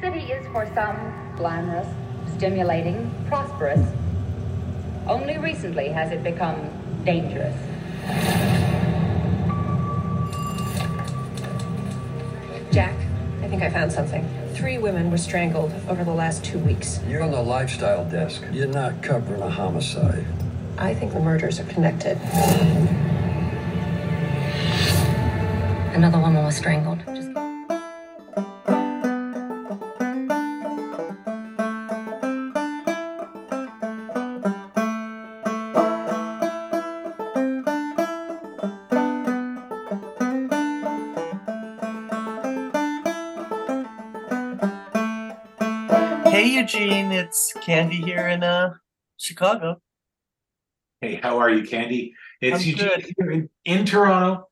[0.00, 0.96] The city is for some
[1.36, 1.86] glamorous,
[2.36, 3.80] stimulating, prosperous.
[5.06, 6.68] Only recently has it become
[7.04, 7.54] dangerous.
[12.72, 12.94] Jack,
[13.42, 14.28] I think I found something.
[14.54, 17.00] Three women were strangled over the last two weeks.
[17.08, 18.42] You're on the lifestyle desk.
[18.52, 20.24] You're not covering a homicide.
[20.78, 22.18] I think the murders are connected.
[25.94, 26.93] Another woman was strangled.
[47.74, 48.74] Candy here in uh
[49.16, 49.80] Chicago.
[51.00, 52.14] Hey, how are you, Candy?
[52.40, 53.14] It's I'm Eugene good.
[53.18, 54.48] here in, in Toronto.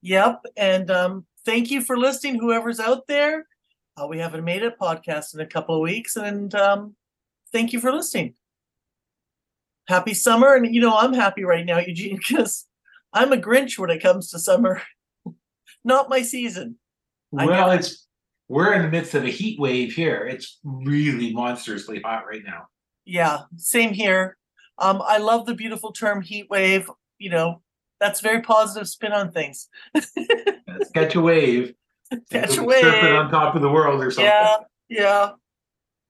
[0.00, 3.46] Yep, and um thank you for listening, whoever's out there.
[3.94, 6.96] Uh, we haven't made a podcast in a couple of weeks, and um
[7.52, 8.34] thank you for listening.
[9.86, 12.66] Happy summer, and you know I'm happy right now, Eugene, because
[13.12, 14.80] I'm a Grinch when it comes to summer.
[15.84, 16.78] Not my season.
[17.32, 18.06] Well, it's
[18.52, 20.26] we're in the midst of a heat wave here.
[20.26, 22.66] It's really monstrously hot right now.
[23.06, 24.36] Yeah, same here.
[24.78, 26.90] Um, I love the beautiful term heat wave.
[27.18, 27.62] You know,
[27.98, 29.68] that's very positive spin on things.
[30.94, 31.72] Catch a wave.
[32.30, 33.14] Catch a surfing wave.
[33.14, 34.26] on top of the world or something.
[34.26, 34.56] Yeah,
[34.90, 35.30] yeah.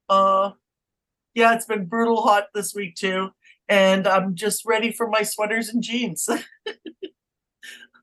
[0.09, 0.51] Uh
[1.35, 3.31] yeah, it's been brutal hot this week too.
[3.69, 6.29] And I'm just ready for my sweaters and jeans.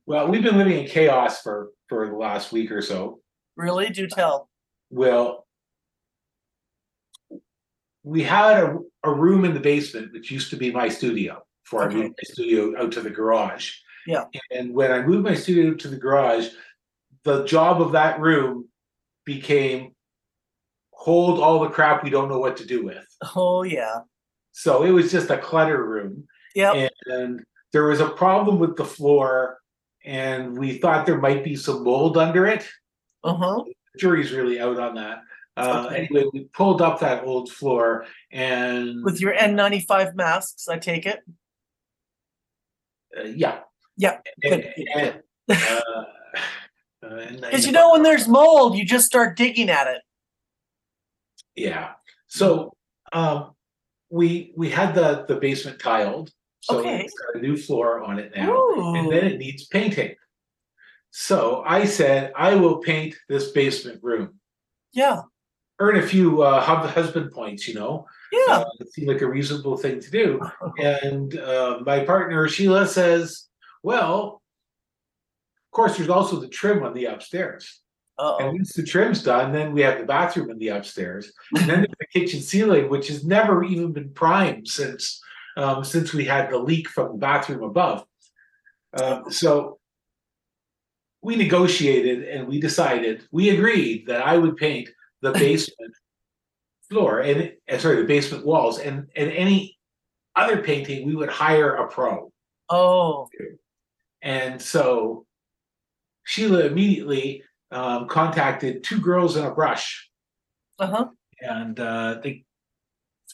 [0.09, 3.19] Well, we've been living in chaos for for the last week or so.
[3.59, 4.49] Really, do tell.
[4.89, 5.45] Well,
[8.03, 11.83] we had a, a room in the basement, which used to be my studio, before
[11.83, 13.73] I moved my studio out to the garage.
[14.07, 14.25] Yeah.
[14.51, 16.47] And when I moved my studio to the garage,
[17.23, 18.67] the job of that room
[19.25, 19.93] became
[20.91, 23.05] hold all the crap we don't know what to do with.
[23.35, 23.99] Oh yeah.
[24.51, 26.25] So it was just a clutter room.
[26.55, 26.91] Yep.
[27.05, 27.41] And
[27.71, 29.59] there was a problem with the floor,
[30.03, 32.67] and we thought there might be some mold under it
[33.23, 33.63] Uh-huh.
[33.97, 35.19] jury's really out on that.
[35.57, 36.07] Uh, Okay.
[36.11, 41.19] Anyway, we pulled up that old floor and With your N95 masks, I take it.
[43.17, 43.59] uh, yeah.
[43.97, 45.53] Yeah, And, and, uh,
[47.03, 50.01] uh, Because you know when there's mold, you just start digging at it.
[51.55, 51.93] yeah.
[52.27, 52.73] So
[53.11, 53.51] um,
[54.09, 56.31] we we had the the basement tiled,
[56.61, 57.01] so Okay.
[57.01, 58.55] it's got a new floor on it now,
[58.95, 60.15] and then it needs painting.
[61.11, 64.39] So I said I will paint this basement room,
[64.93, 65.21] Yeah.
[65.79, 68.05] earn a few uh, hub- husband points, you know.
[68.31, 68.57] Yeah.
[68.57, 70.39] Uh, it seemed like a reasonable thing to do.
[70.79, 73.47] And uh, my partner Sheila says,
[73.83, 74.41] "Well,
[75.67, 77.81] of course, there's also the trim on the upstairs.
[78.19, 78.37] Uh-oh.
[78.39, 81.79] And once the trim's done, then we have the bathroom in the upstairs, and then
[81.81, 85.21] there's the kitchen ceiling, which has never even been primed since
[85.57, 88.05] um, since we had the leak from the bathroom above.
[89.01, 89.78] Um, so
[91.21, 94.89] we negotiated and we decided, we agreed that I would paint
[95.21, 95.93] the basement
[96.89, 99.77] floor and uh, sorry, the basement walls, and and any
[100.35, 102.31] other painting we would hire a pro.
[102.69, 103.27] Oh.
[104.21, 105.25] And so
[106.25, 110.09] Sheila immediately um, contacted two girls and a brush.
[110.77, 111.07] Uh-huh.
[111.41, 112.37] And uh, this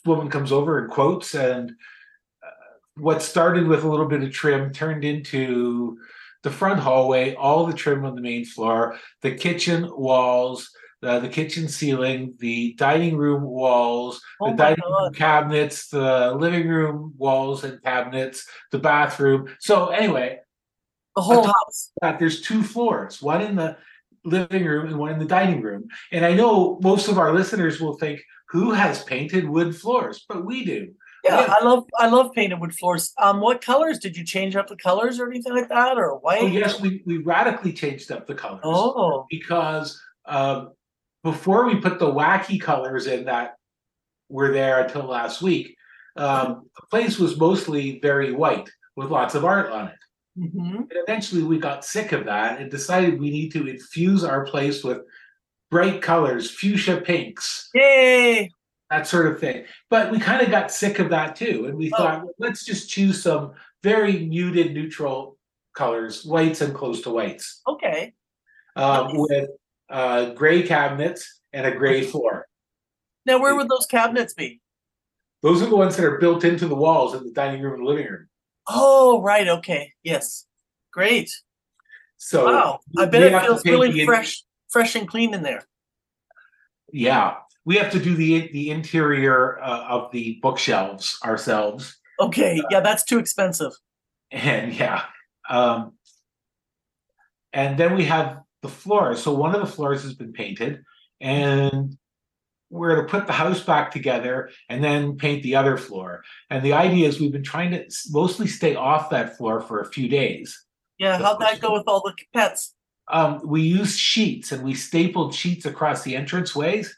[0.05, 4.71] woman comes over and quotes, and uh, what started with a little bit of trim
[4.71, 5.97] turned into
[6.45, 10.69] the front hallway, all the trim on the main floor, the kitchen walls,
[11.01, 16.67] uh, the kitchen ceiling, the dining room walls, Oh the dining room cabinets, the living
[16.67, 19.47] room walls and cabinets, the bathroom.
[19.59, 20.39] So anyway,
[21.15, 21.91] The whole house.
[22.03, 23.77] that there's two floors, one in the
[24.23, 25.87] living room and one in the dining room.
[26.11, 30.23] And I know most of our listeners will think, who has painted wood floors?
[30.29, 30.93] But we do.
[31.25, 31.53] Yeah, Yeah.
[31.59, 33.13] I love I love painted wood floors.
[33.17, 36.41] Um, what colors did you change up the colors or anything like that, or white?
[36.43, 40.71] Oh, yes, we, we radically changed up the colors Oh, because um,
[41.23, 43.55] before we put the wacky colors in that
[44.29, 45.75] were there until last week,
[46.15, 49.99] um, the place was mostly very white with lots of art on it.
[50.39, 50.75] mhm.
[50.77, 54.83] And eventually we got sick of that and decided we need to infuse our place
[54.83, 54.99] with
[55.71, 58.49] bright colors, fuchsia pinks, yay!
[58.89, 59.65] That sort of thing.
[59.89, 61.65] But we kind of got sick of that too.
[61.65, 61.97] And we Oh.
[61.97, 63.53] thought, well, let's just choose some
[63.83, 65.37] very muted neutral
[65.75, 68.13] colors, whites and close to whites, Okay,
[68.75, 69.15] um, Nice.
[69.29, 69.49] with
[69.89, 72.47] uh, gray cabinets and a gray floor.
[73.25, 74.61] now where would those cabinets be?
[75.41, 77.83] Those are the ones that are built into the walls in the dining room and
[77.85, 78.27] living room.
[78.67, 79.47] Oh, right.
[79.47, 80.45] Okay, yes,
[80.91, 81.29] great.
[82.17, 85.67] So Wow, I bet it feels really fresh, fresh and clean in there.
[86.91, 87.35] Yeah,
[87.65, 93.03] we have to do the the interior uh, of the bookshelves ourselves, Okay, yeah, that's
[93.03, 93.73] too expensive.
[94.31, 95.03] and yeah,
[95.49, 95.93] um,
[97.53, 99.21] and then we have the floors.
[99.21, 100.83] So one of the floors has been painted,
[101.21, 101.97] and
[102.69, 106.23] we're to put the house back together and then paint the other floor.
[106.49, 109.85] And the idea is we've been trying to mostly stay off that floor for a
[109.85, 110.65] few days.
[110.97, 112.73] Yeah, how'd that go with all the pets?
[113.07, 116.89] Um, we used sheets and we stapled sheets across the entranceways,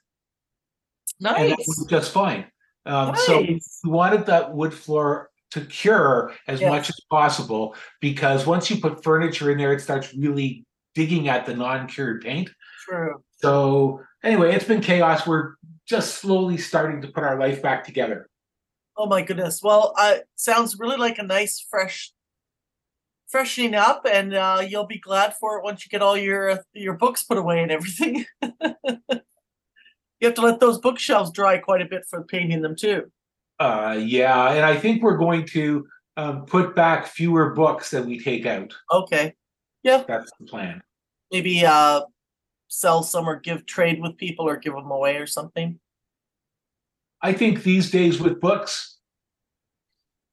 [1.19, 1.55] Nice.
[1.57, 2.45] was just fine.
[2.85, 6.69] Um, so we wanted that wood floor to cure as Yes.
[6.69, 10.65] much as possible because once you put furniture in there, it starts really
[10.95, 12.49] digging at the non-cured paint.
[12.87, 13.23] True.
[13.41, 15.27] So anyway, it's been chaos.
[15.27, 15.55] We're
[15.85, 18.29] just slowly starting to put our life back together.
[18.97, 19.61] Oh my goodness.
[19.61, 22.11] Well, uh, sounds really like a nice fresh
[23.27, 26.93] freshening up and uh, you'll be glad for it once you get all your your
[26.93, 28.25] books put away and everything.
[30.19, 33.11] you have to let those bookshelves dry quite a bit for painting them too.
[33.59, 35.87] Uh, yeah, and I think we're going to
[36.17, 38.73] um, put back fewer books than we take out.
[38.91, 39.33] Okay.
[39.83, 40.03] Yeah.
[40.07, 40.81] That's the plan.
[41.31, 42.01] Maybe uh
[42.67, 45.79] sell some or give trade with people or give them away or something.
[47.21, 48.97] I think these days with books,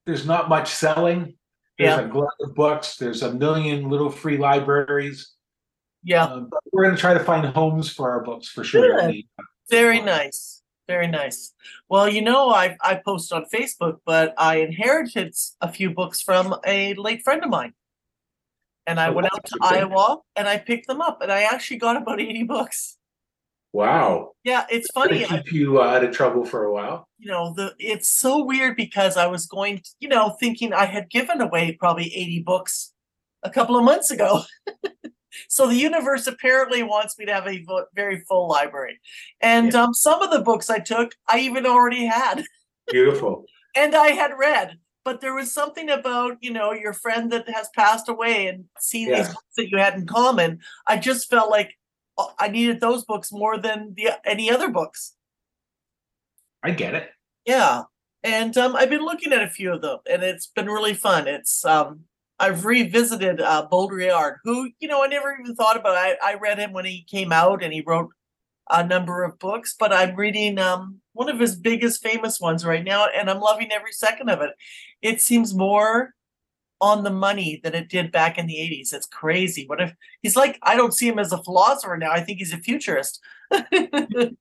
[0.06, 1.36] there's not much selling.
[1.78, 2.96] There's a glut of books.
[2.96, 5.32] There's a million little free libraries.
[6.02, 6.24] Yeah.
[6.24, 9.00] Um, we're going to try to find homes for our books for sure.
[9.00, 9.24] Good.
[9.70, 10.62] Very nice.
[10.86, 11.54] Very nice.
[11.88, 16.54] Well, you know, I I post on Facebook, but I inherited a few books from
[16.66, 17.72] a late friend of mine.
[18.86, 19.58] And I Oh, went out to.
[19.62, 22.98] Iowa and I picked them up and I actually got about 80 books.
[23.72, 24.32] Wow.
[24.44, 25.24] Yeah, it's Funny.
[25.24, 25.42] funny.
[25.42, 27.08] Keep you uh, out of trouble for a while.
[27.18, 30.84] you know, the it's so weird because I was going, to, you know, thinking I
[30.84, 32.92] had given away probably 80 books
[33.42, 34.42] a couple of months ago.
[35.48, 37.64] so the universe apparently wants me to have a
[37.94, 39.00] very full library.
[39.40, 42.44] And um, some of the books I took, I even already had.
[42.90, 43.44] Beautiful.
[43.74, 47.68] and I had read, but there was something about you know your friend that has
[47.74, 49.18] passed away and seeing Yeah.
[49.22, 50.60] these books that you had in common.
[50.86, 51.74] I just felt like
[52.18, 55.14] uh, I needed those books more than the any other books.
[56.62, 57.10] I get it.
[57.44, 57.82] Yeah,
[58.22, 61.28] and um, I've been looking at a few of them, and it's been really fun.
[61.28, 62.00] It's um,
[62.38, 65.96] I've revisited uh, Baudrillard, who you know I never even thought about.
[65.96, 68.10] I I read him when he came out, and he wrote
[68.70, 69.74] a number of books.
[69.78, 73.72] But I'm reading um one of his biggest famous ones right now, and I'm loving
[73.72, 74.50] every second of it.
[75.02, 76.14] It seems more
[76.80, 78.92] on the money than it did back in the 80s.
[78.92, 79.64] It's crazy.
[79.66, 80.58] What if he's like?
[80.62, 82.10] I don't see him as a philosopher now.
[82.10, 83.20] I think he's a futurist.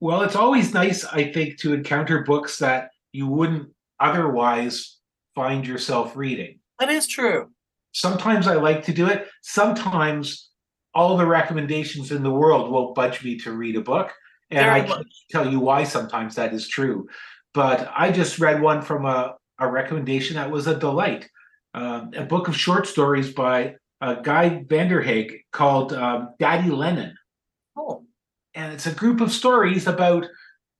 [0.00, 3.68] Well, it's always nice, I think, to encounter books that you wouldn't
[4.00, 4.98] otherwise
[5.34, 6.58] find yourself reading.
[6.78, 7.50] that is true.
[7.92, 9.28] Sometimes I like to do it.
[9.42, 10.50] Sometimes
[10.94, 14.12] all the recommendations in the world won't budge me to read a book.
[14.50, 14.98] And Very I much.
[14.98, 17.08] can tell you why sometimes that is true.
[17.54, 21.28] But I just read one from a, a recommendation that was a delight
[21.74, 27.14] um, a book of short stories by uh, Guy Vanderhaeghe called um, Daddy Lenin.
[27.76, 28.04] Oh,
[28.54, 30.26] and it's a group of stories about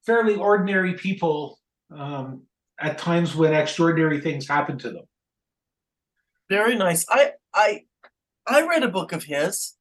[0.05, 1.59] fairly ordinary people
[1.95, 2.43] um,
[2.81, 5.05] at times when extraordinary things happen to them.
[6.49, 7.05] very nice.
[7.09, 7.85] I I
[8.47, 9.75] I read a book of his.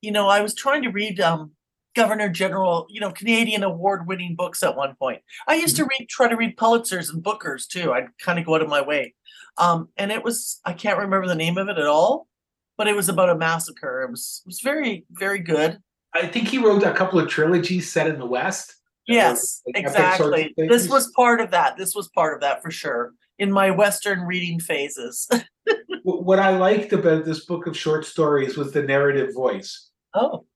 [0.00, 1.52] You know, I was trying to read um
[1.96, 5.20] Governor General, you know, Canadian award-winning books at one point.
[5.48, 7.92] I used to read try to read Pulitzers and Bookers too.
[7.92, 9.14] I'd kind of go out of my way.
[9.56, 12.28] Um, and it was I can't remember the name of it at all,
[12.76, 14.02] but it was about a massacre.
[14.02, 15.78] It was it was very, very good.
[16.14, 18.76] I think he wrote a couple of trilogies set in the West.
[19.08, 20.54] Yes, like, epic sorts of exactly.
[20.68, 21.76] This was part of that.
[21.76, 23.12] This was part of that for sure.
[23.38, 25.28] In my Western reading phases.
[26.04, 29.90] What I liked about this book of short stories was the narrative voice.
[30.14, 30.46] oh,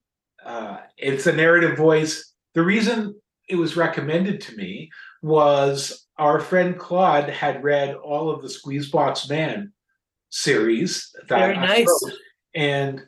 [0.45, 2.33] Uh, it's a narrative voice.
[2.55, 4.91] The reason it was recommended to me
[5.23, 9.73] was our friend Claude had read all of the Squeezebox Man
[10.31, 11.87] series that Very I nice.
[12.03, 12.15] wrote.
[12.55, 13.03] and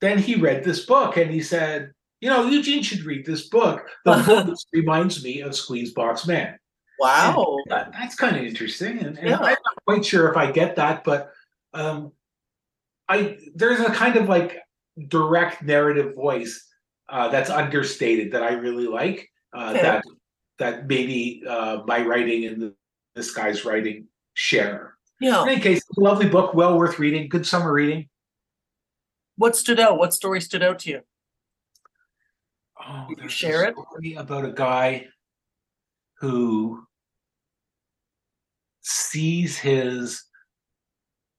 [0.00, 3.86] then he read this book and he said, "You know, Eugene should read this book.
[4.04, 6.58] The voice reminds me of Squeezebox Man."
[7.00, 7.56] wow.
[7.68, 9.36] That- that's kind of interesting, and, and Yeah.
[9.36, 11.30] I'm not quite sure if I get that, but
[11.72, 12.10] um,
[13.08, 14.58] I there's a kind of like
[15.06, 16.66] direct narrative voice
[17.08, 19.28] uh, that's understated that I really like.
[19.56, 19.82] Uh, Okay.
[19.82, 20.04] That
[20.58, 22.72] that maybe uh, my writing and
[23.14, 24.96] this guy's writing share.
[25.20, 25.42] Yeah.
[25.44, 28.08] In any case, lovely book, well worth reading, good summer reading.
[29.36, 29.98] What stood out?
[29.98, 31.00] What story stood out to you?
[32.80, 33.74] Oh, you there's share a it?
[33.90, 35.06] story about a guy
[36.20, 36.84] who
[38.82, 40.24] sees his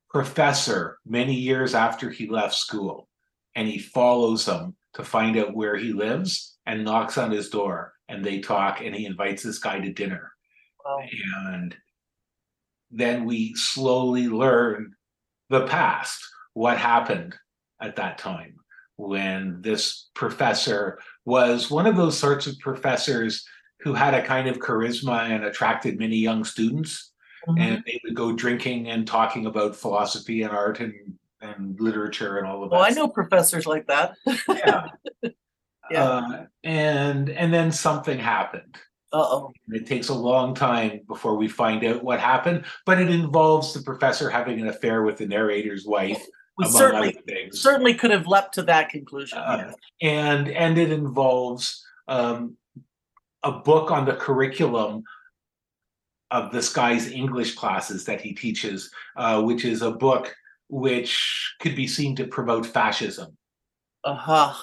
[0.09, 3.07] professor many years after he left school,
[3.55, 7.93] and he follows him to find out where he lives and knocks on his door
[8.07, 10.31] and they talk and he invites this guy to dinner
[10.83, 10.99] Wow.
[11.51, 11.75] and
[12.89, 14.95] then we slowly learn
[15.49, 16.19] the past
[16.53, 17.35] what happened
[17.79, 18.55] at that time
[18.97, 23.45] when this professor was one of those sorts of professors
[23.81, 27.13] who had a kind of charisma and attracted many young students
[27.47, 27.59] Mhm.
[27.61, 30.93] and they would go drinking and talking about philosophy and art and
[31.41, 34.15] and literature and all of that Well, I know professors like that.
[34.49, 34.83] yeah.
[35.91, 36.03] Yeah.
[36.03, 38.75] Uh, and and then something happened
[39.11, 39.51] Uh-oh.
[39.69, 43.81] it takes a long time before we find out what happened, but it involves the
[43.81, 46.23] professor having an affair with the narrator's wife,
[46.59, 47.17] We certainly
[47.51, 49.37] certainly could have leapt to that conclusion.
[49.37, 52.57] Uh, and and it involves um,
[53.43, 55.03] a book on the curriculum
[56.31, 60.35] of this guy's English classes that he teaches, uh, which is a book
[60.67, 63.35] which could be seen to promote fascism.
[64.03, 64.53] Uh-huh.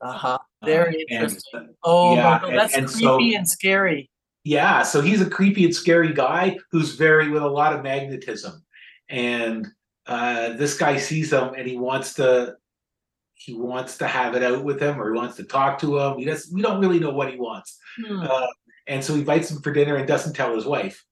[0.00, 0.38] Uh-huh.
[0.62, 1.74] Uh, Very and- interesting.
[1.84, 4.10] Oh yeah, my god, that's and so- creepy and scary.
[4.42, 8.62] Yeah, so he's a creepy and scary guy who's very with a lot of magnetism.
[9.08, 9.66] And
[10.06, 12.54] uh this guy sees him and he wants to
[13.34, 16.18] he wants to have it out with him or he wants to talk to him.
[16.18, 17.78] He doesn't we don't really know what he wants.
[18.04, 18.20] Hmm.
[18.20, 18.46] Uh,
[18.86, 21.04] and so he invites him for dinner and doesn't tell his wife.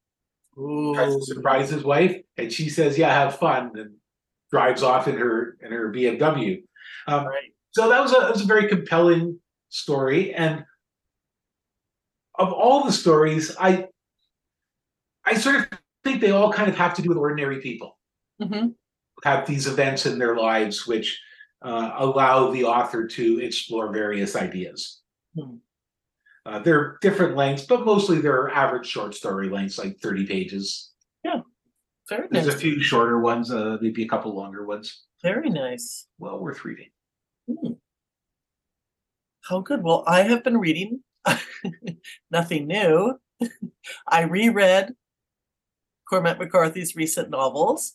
[0.55, 3.95] Tries to surprise his wife, and she says, Yeah, have fun, and
[4.51, 6.63] drives off in her in her BMW.
[7.07, 7.53] Um, Right.
[7.71, 10.65] so that was a that was a very compelling story and
[12.39, 13.87] of all the stories i
[15.25, 15.67] i sort of
[16.05, 17.99] think they all kind of have to do with ordinary people
[18.41, 18.75] Mhm.
[19.25, 21.21] Have these events in their lives which
[21.62, 25.00] uh, allow the author to explore various ideas
[25.38, 25.57] Hmm.
[26.45, 30.93] uh, they're different lengths but mostly they're average short story lengths like 30 pages
[31.25, 31.41] Yeah.
[32.09, 32.55] Very there's nice.
[32.57, 36.07] a few shorter ones uh, maybe a couple longer ones Very nice.
[36.19, 36.91] well worth reading
[37.49, 37.73] Hmm.
[39.49, 39.83] How good.
[39.83, 41.00] Well, I have been reading
[42.31, 43.19] nothing new.
[44.09, 44.95] I reread
[46.09, 47.95] Cormac McCarthy's recent novels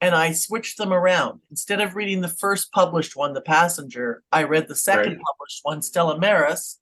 [0.00, 1.40] and I switched them around.
[1.50, 5.22] Instead of reading the first published one, The Passenger, I read the second Right.
[5.26, 6.80] published one, Stella Maris,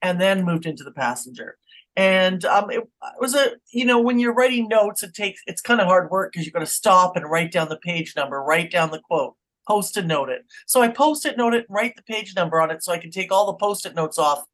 [0.00, 1.58] and then moved into The Passenger.
[1.96, 5.60] And um, it, it was a, you know, when you're writing notes, it takes, it's
[5.60, 8.42] kind of hard work because you've got to stop and write down the page number,
[8.42, 10.44] write down the quote, post it note it.
[10.66, 12.98] So I post it note it and write the page number on it so I
[12.98, 14.44] can take all the post it notes off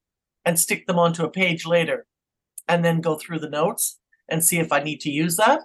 [0.44, 2.06] and stick them onto a page later
[2.66, 3.98] and then go through the notes
[4.28, 5.60] and see if I need to use that.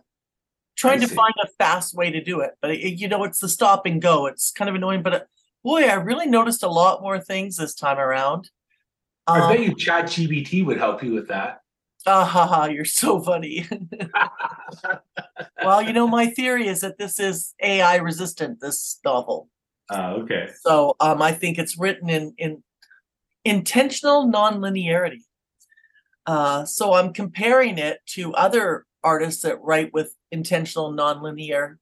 [0.75, 3.48] Trying to find a fast way to do it, but it, you know, it's the
[3.50, 4.25] stop and go.
[4.25, 5.20] It's kind of annoying, but uh,
[5.63, 8.50] boy, I really noticed a lot more things this time around.
[9.27, 11.63] i Um, bet you ChatGPT would help you with that
[12.06, 13.68] ah, ha, ha, you're so funny.
[15.63, 19.50] well, you know, my theory is that this is AI resistant, this novel.
[19.89, 22.63] uh, okay So um, I think it's written in in
[23.46, 25.24] intentional nonlinearity.
[26.25, 31.78] Uh, so I'm comparing it to other artists that write with intentional nonlinear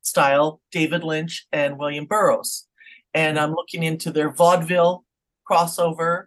[0.00, 2.66] style, David Lynch and William Burroughs,
[3.12, 5.04] and I'm looking into their vaudeville
[5.50, 6.26] crossover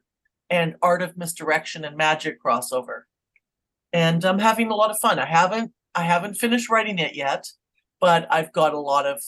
[0.49, 3.03] and art of misdirection and magic crossover,
[3.93, 5.17] and I'm having a lot of fun.
[5.17, 7.45] I haven't I haven't finished writing it yet,
[7.99, 9.21] but I've got a lot of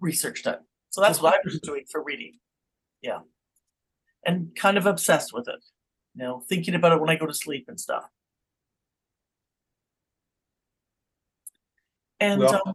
[0.00, 0.60] research done.
[0.90, 2.38] So that's what been doing for reading.
[3.02, 3.20] Yeah.
[4.24, 5.62] And kind of obsessed with it.
[6.14, 8.04] You know, thinking about it when I go to sleep and stuff.
[12.20, 12.74] And Well- um,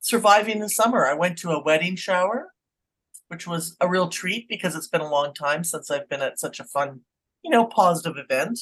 [0.00, 2.52] surviving the summer, I went to a wedding shower,
[3.28, 6.38] which was a real treat because it's been a long time since I've been at
[6.38, 7.00] such a fun,
[7.42, 8.58] you know, positive event.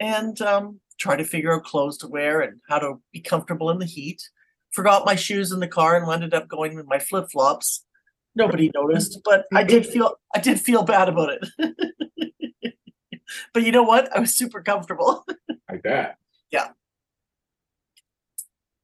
[0.00, 3.78] And um, try to figure out clothes to wear and how to be comfortable in
[3.78, 4.22] the heat.
[4.72, 7.84] Forgot my shoes in the car and ended up going with my flip flops.
[8.34, 12.74] Nobody noticed, but I did feel I did feel bad about it.
[13.54, 14.14] but you know what?
[14.14, 15.24] I was super comfortable.
[15.70, 16.16] I bet.
[16.50, 16.68] Yeah.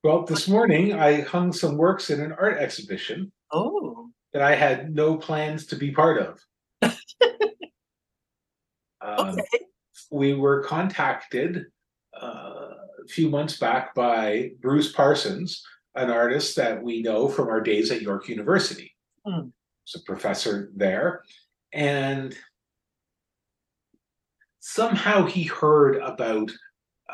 [0.04, 4.94] Well, this morning I hung some works in an art exhibition Oh, that I had
[4.94, 6.38] no plans to be part of.
[9.00, 9.64] um, okay.
[10.10, 11.64] we were contacted
[12.20, 17.62] uh, a few months back by Bruce Parsons, an artist that we know from our
[17.62, 18.94] days at York University.
[19.24, 19.48] Hmm.
[19.84, 21.22] He's a professor there.
[21.72, 22.36] And
[24.60, 26.50] somehow he heard about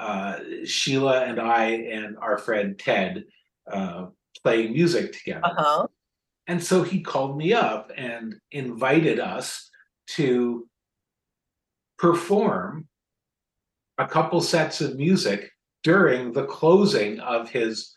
[0.01, 3.25] uh, Sheila and I and our friend Ted
[3.71, 4.07] uh,
[4.43, 5.45] playing music together.
[5.45, 5.87] Uh-huh.
[6.47, 9.71] And so he called me up and invited us
[10.17, 10.67] to
[11.99, 12.89] perform
[13.99, 15.51] a couple sets of music
[15.85, 17.95] during the closing of his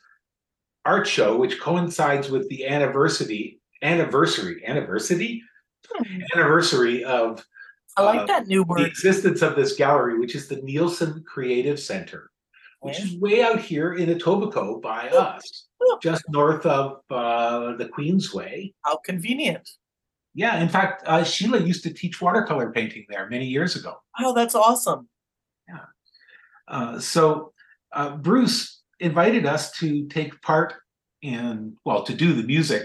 [0.86, 5.42] art show, which coincides with the anniversary, anniversary, anniversary
[6.34, 7.44] anniversary of
[7.98, 8.80] I like uh, that new word.
[8.80, 12.32] the existence of this gallery, which is the Neilson Creative Center,
[12.80, 16.00] which is way out here in Etobicoke by us, Oh.
[16.02, 18.74] just north of uh, the Queensway.
[18.86, 19.70] How convenient.
[20.34, 23.96] Yeah, in fact, uh, Sheila used to teach watercolor painting there many years ago.
[24.20, 25.08] Oh, that's awesome.
[25.68, 25.80] Yeah.
[26.68, 27.52] Uh, so
[27.92, 30.74] uh, Bruce invited us to take part
[31.22, 32.84] in, well, to do the music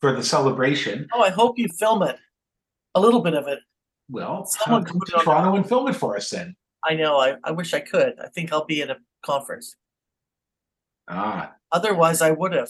[0.00, 1.08] for the celebration.
[1.12, 2.16] Oh, I hope you film it.
[2.94, 3.60] A little bit of it.
[4.10, 6.54] Well, Someone come to Toronto and film it for us then.
[6.84, 7.16] I know.
[7.18, 8.14] I, I wish I could.
[8.20, 9.76] I think I'll be at a conference.
[11.08, 12.68] Ah, Otherwise, I would have.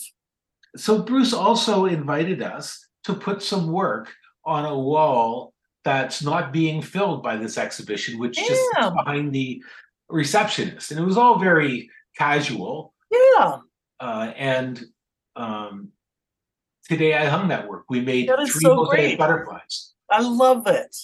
[0.77, 4.13] so Bruce also invited us to put some work
[4.45, 5.53] on a wall
[5.85, 9.63] that's not being filled by this exhibition, which just sits behind the
[10.09, 12.95] receptionist, and it was all very casual.
[13.11, 13.59] Yeah.
[13.99, 14.85] Uh, and
[15.35, 15.89] um,
[16.89, 17.85] today I hung that work.
[17.91, 19.92] We made three so mosaic butterflies.
[20.13, 20.97] I love it.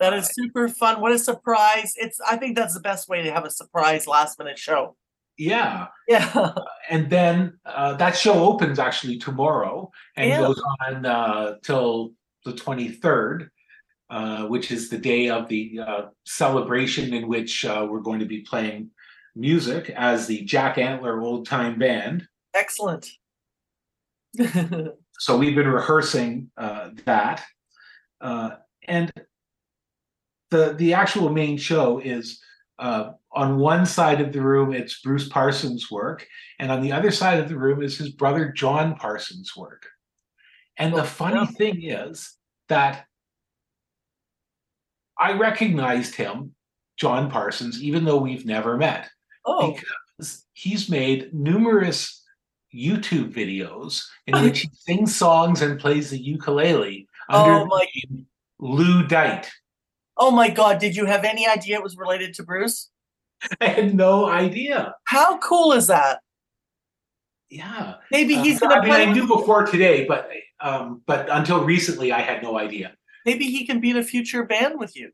[0.00, 1.00] That is super fun.
[1.00, 1.92] What a surprise.
[1.96, 4.96] It's I think that's the best way to have a surprise last minute show.
[5.38, 6.52] Yeah, Yeah.
[6.90, 10.38] and then uh, that show opens actually tomorrow and Yeah.
[10.40, 12.12] goes on uh, till
[12.44, 13.50] the twenty third.
[14.10, 18.26] Uh, which is the day of the uh, celebration in which uh, we're going to
[18.26, 18.90] be playing
[19.34, 22.28] music as the Jack Antler Old Time Band.
[22.54, 23.08] Excellent.
[25.18, 27.42] so we've been rehearsing uh, that
[28.22, 28.50] uh,
[28.86, 29.12] and
[30.50, 32.40] the the actual main show is
[32.78, 36.26] uh, on one side of the room it's bruce parsons work
[36.58, 39.86] and on the other side of the room is his brother john parsons work.
[40.78, 42.34] And the Oh, funny thing is
[42.68, 43.06] that
[45.18, 46.54] i recognized him
[46.96, 49.10] john parsons even though we've never met
[49.44, 52.22] oh, because he's made numerous
[52.74, 57.86] YouTube videos in which he sings songs and plays the ukulele under Oh my-
[58.58, 59.50] Lou Dite.
[60.16, 62.90] oh my god, did you have any idea it was related to Bruce?
[63.60, 64.94] I had no idea.
[65.04, 66.20] How cool is that?
[67.50, 70.28] Yeah, Maybe Uh, he's gonna I mean, play I knew before today, but
[70.60, 72.94] um, but until recently, I had no idea.
[73.26, 75.10] maybe he can be in a future band with you.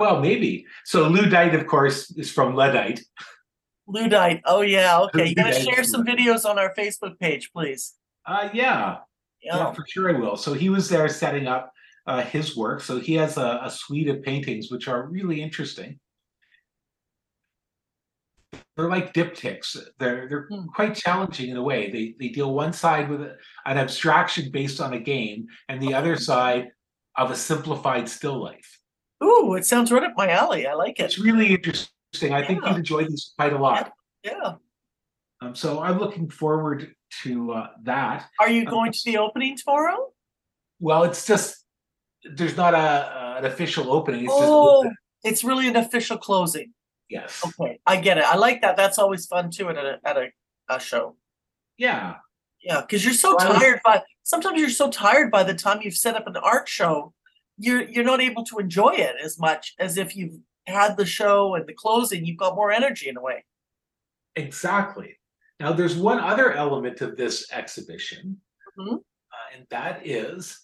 [0.00, 0.66] well, maybe.
[0.84, 3.00] So Lou Dite, of course, is from Luddite.
[3.88, 4.40] Ludite.
[4.44, 5.26] Oh yeah, okay.
[5.28, 7.94] You gotta share some videos on our Facebook page, please.
[8.26, 8.98] Uh, yeah,
[9.42, 9.72] yeah, Yeah.
[9.72, 10.36] for sure I will.
[10.36, 11.72] So he was there setting up
[12.06, 12.80] uh, his work.
[12.80, 15.98] So he has a, a suite of paintings which are really interesting.
[18.76, 19.76] They're like diptychs.
[19.98, 20.66] They're they're Hmm.
[20.74, 21.90] quite challenging in a way.
[21.90, 25.94] They they deal one side with a- an abstraction based on a game, and the
[25.94, 26.70] other side
[27.16, 28.78] of a simplified still life.
[29.24, 30.66] Ooh, it sounds right up my alley.
[30.66, 31.04] I like it.
[31.04, 31.88] It's really interesting.
[32.32, 33.92] I think you'd enjoy these quite a lot.
[34.22, 34.54] Yeah.
[35.40, 38.28] Um, so I'm looking forward to uh, that.
[38.40, 40.08] Are you going to the opening tomorrow?
[40.80, 41.64] Well, it's just
[42.24, 44.24] there's not a, a- an official opening.
[44.24, 44.94] It's just Oh, open.
[45.24, 46.72] it's really an official closing.
[47.08, 48.24] yes, Okay, I get it.
[48.24, 48.76] I like that.
[48.76, 50.28] That's always fun too at a at a,
[50.68, 51.16] a show.
[51.78, 52.16] yeah,
[52.62, 55.96] Yeah, because you're so Well, tired by sometimes you're so tired by the time you've
[55.96, 57.12] set up an art show,
[57.58, 61.54] you're you're not able to enjoy it as much as if you've had the show
[61.54, 63.44] and the closing, you've got more energy in a way.
[64.34, 65.15] exactly.
[65.60, 68.40] Now, there's one other element of this exhibition,
[68.78, 68.98] Mhm.
[68.98, 70.60] uh, and that is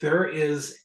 [0.00, 0.78] there is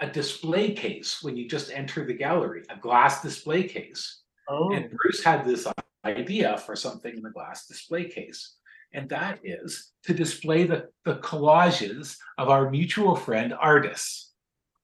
[0.00, 4.22] a display case when you just enter the gallery, a glass display case.
[4.48, 5.66] Oh, And Bruce had this
[6.04, 8.56] idea for something in the glass display case.
[8.92, 14.32] And that is to display the, the collages of our mutual friend artists.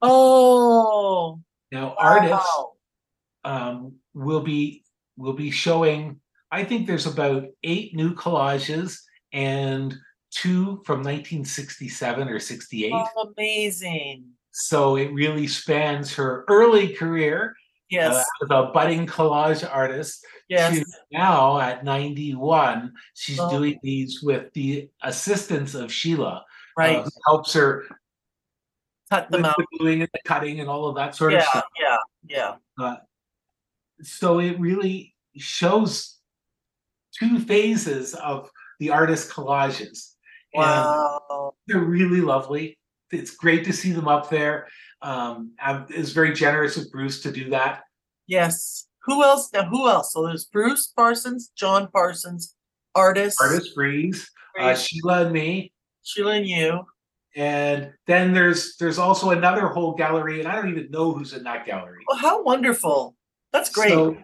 [0.03, 1.41] oh,
[1.73, 2.73] Now, artists wow.
[3.45, 4.85] um, will be
[5.17, 6.21] will be showing.
[6.51, 9.01] I think there's about eight new collages
[9.33, 9.95] and
[10.31, 12.93] two from 1967 or 68.
[12.95, 14.25] Oh, amazing.
[14.53, 17.55] So it really spans her early career
[17.89, 20.83] Yes, uh, as a budding collage artist yes.
[21.13, 22.93] now at 91.
[23.15, 23.49] She's Oh.
[23.51, 26.43] doing these with the assistance of Sheila, uh,
[26.77, 27.03] Right.
[27.05, 27.85] who helps her
[29.11, 29.55] Cut them out.
[29.57, 31.65] the gluing and the cutting and all of that sort of Yeah, stuff.
[32.29, 32.97] yeah, yeah.
[34.03, 36.16] so it really shows
[37.19, 38.51] two phases of
[38.81, 40.15] the artist collages
[40.55, 41.55] and Wow.
[41.67, 42.79] they're really lovely
[43.11, 44.69] it's great to see them up there
[45.03, 47.83] um I'm, it's very generous of bruce to do that
[48.29, 48.89] Yes.
[49.05, 49.51] Who else?
[49.53, 50.13] Now, who else?
[50.13, 52.57] So there's Bruce Parsons, John Parsons,
[52.93, 54.29] artist, artist breeze
[54.61, 55.71] uh, sheila and me
[56.03, 56.81] Sheila and you.
[57.37, 61.45] and then there's there's also another whole gallery and i don't even know who's in
[61.45, 63.15] that gallery Oh, how wonderful.
[63.53, 63.91] That's great.
[63.91, 64.17] So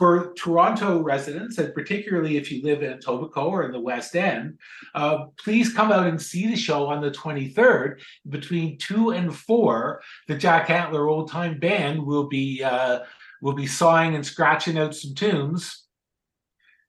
[0.00, 4.58] for Toronto residents, and particularly if you live in Etobicoke or in the West End,
[4.94, 10.00] uh, please come out and see the show on the 23rd between two and four.
[10.26, 13.00] The Jack Antler Old Time Band will be uh,
[13.42, 15.86] will be sawing and scratching out some tunes.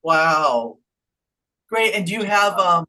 [0.02, 0.78] Wow.
[1.68, 1.92] Great.
[1.92, 2.86] And do you have um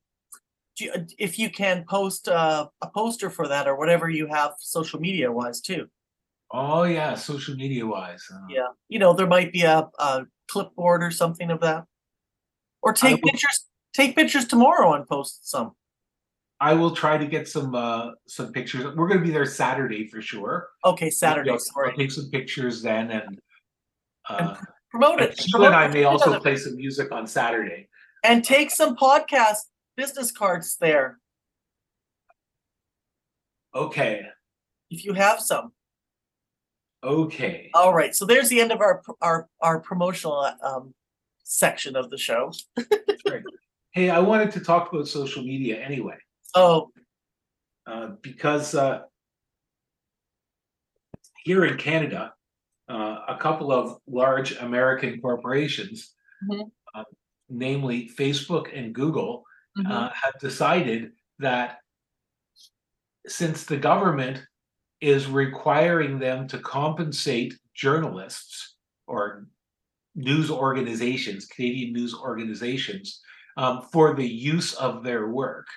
[0.77, 4.53] do you, if you can post uh, a poster for that or whatever you have
[4.57, 5.89] social media wise too?
[6.55, 8.23] Oh yeah, social media wise.
[8.31, 8.67] Uh, Yeah.
[8.87, 11.85] You know, there might be a, a clipboard or something of that.
[12.83, 15.71] Or take will- pictures take pictures tomorrow and post some.
[16.59, 18.83] I will try to get some uh, some pictures.
[18.95, 20.69] We're going to be there Saturday for sure.
[20.85, 23.39] Okay, Saturday, I'll- I'll take some pictures then, and
[24.29, 24.55] uh,
[24.91, 25.39] Promote and it.
[25.41, 27.89] Sheila and I may also play some music on Saturday.
[28.23, 29.57] and take some podcast
[29.97, 31.19] business cards there
[33.75, 34.21] Okay,
[34.91, 35.71] if you have some.
[37.03, 37.69] Okay.
[37.73, 40.93] All right, so there's the end of our our our promotional um
[41.43, 42.51] section of the show.
[43.25, 43.43] Great.
[43.91, 46.17] Hey, I wanted to talk about social media anyway,
[46.55, 46.91] Oh,
[47.85, 49.01] uh, because uh,
[51.43, 52.33] here in Canada,
[52.89, 56.15] uh, a couple of large American corporations,
[56.49, 56.71] Mhm.
[56.95, 57.03] uh,
[57.49, 59.43] namely Facebook and Google,
[59.87, 61.79] uh, have decided that
[63.27, 64.45] since the government
[65.03, 69.47] is requiring them to compensate journalists or
[70.15, 73.19] news organizations, Canadian news organizations,
[73.57, 75.67] um, for the use of their work.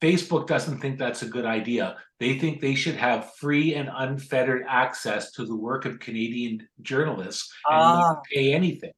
[0.00, 1.96] Facebook doesn't think that's a good idea.
[2.20, 7.52] They think they should have free and unfettered access to the work of Canadian journalists
[7.68, 8.00] and Ah.
[8.00, 8.92] not pay anything.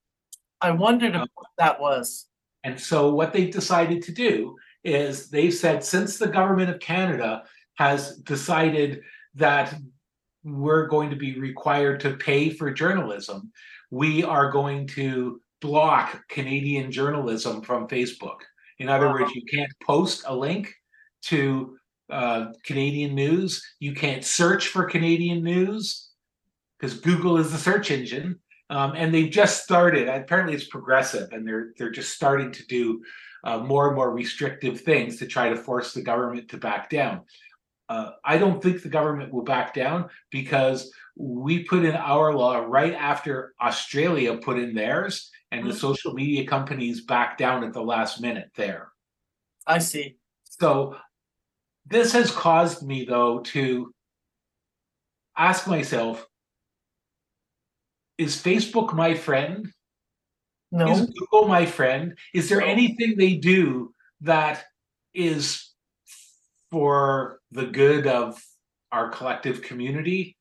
[0.61, 2.26] I wondered Uh, what that was.
[2.62, 7.44] And so what they've decided to do is they've said since the government of Canada
[7.79, 9.00] has decided
[9.35, 9.75] that
[10.45, 13.53] we're going to be required to pay for journalism,
[13.90, 18.38] we are going to block Canadian journalism from Facebook.
[18.79, 20.73] In other words, you can't post a link
[21.23, 21.77] to
[22.09, 23.62] uh, Canadian news.
[23.79, 26.09] You can't search for Canadian news
[26.79, 28.40] because Google is the search engine.
[28.71, 30.09] Um, and they've just started.
[30.09, 33.03] Apparently, it's progressive, and they're they're just starting to do
[33.43, 37.23] uh, more and more restrictive things to try to force the government to back down.
[37.90, 42.59] Uh, I don't think the government will back down because we put in our law
[42.59, 45.81] right after Australia put in theirs, and the Mhm.
[45.81, 48.92] social media companies backed down at the last minute there.
[49.66, 50.18] I see.
[50.44, 50.96] So
[51.85, 53.92] this has caused me though to
[55.37, 56.26] ask myself
[58.18, 59.72] is Facebook my friend?
[60.70, 62.16] No, Is Google my friend?
[62.35, 64.64] Is there anything they do that
[65.12, 65.70] is
[66.71, 68.43] for the good of
[68.93, 70.37] our collective community?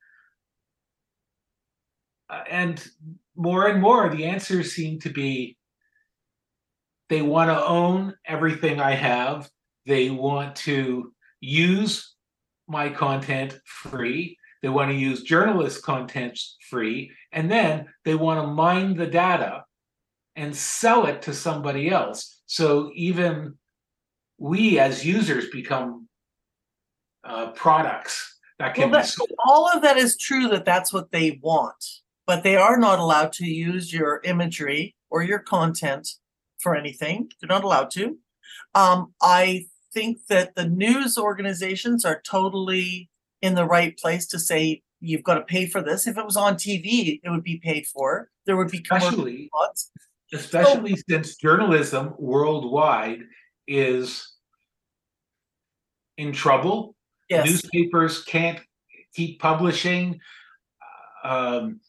[2.30, 2.88] Uh, and
[3.36, 5.58] more and more, the answers seem to be
[7.10, 9.50] they want to own everything I have.
[9.86, 11.12] They want to
[11.42, 12.13] use
[12.68, 14.38] my content free.
[14.62, 16.39] They want to use journalist content
[16.70, 17.12] free.
[17.32, 19.63] And then they want to mine the data
[20.36, 22.42] and sell it to somebody else.
[22.46, 23.58] So even
[24.38, 26.09] we as users become
[27.23, 29.29] uh, products that can Well, be sold.
[29.45, 31.84] all of that is true that that's what they want,
[32.27, 36.08] but they are not allowed to use your imagery or your content
[36.60, 37.29] for anything.
[37.39, 38.17] They're not allowed to.
[38.75, 43.10] Um, I think that the news organizations are totally
[43.41, 46.08] in the right place to say you've got to pay for this.
[46.08, 48.29] If it was on TV, it would be paid for.
[48.45, 49.49] There would be Especially,
[50.34, 53.21] especially since journalism worldwide
[53.67, 54.34] is
[56.17, 56.95] in trouble.
[57.30, 57.46] Yes.
[57.46, 58.60] Newspapers can't
[59.13, 60.20] keep publishing.
[61.24, 61.80] Um,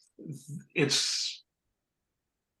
[0.75, 1.43] it's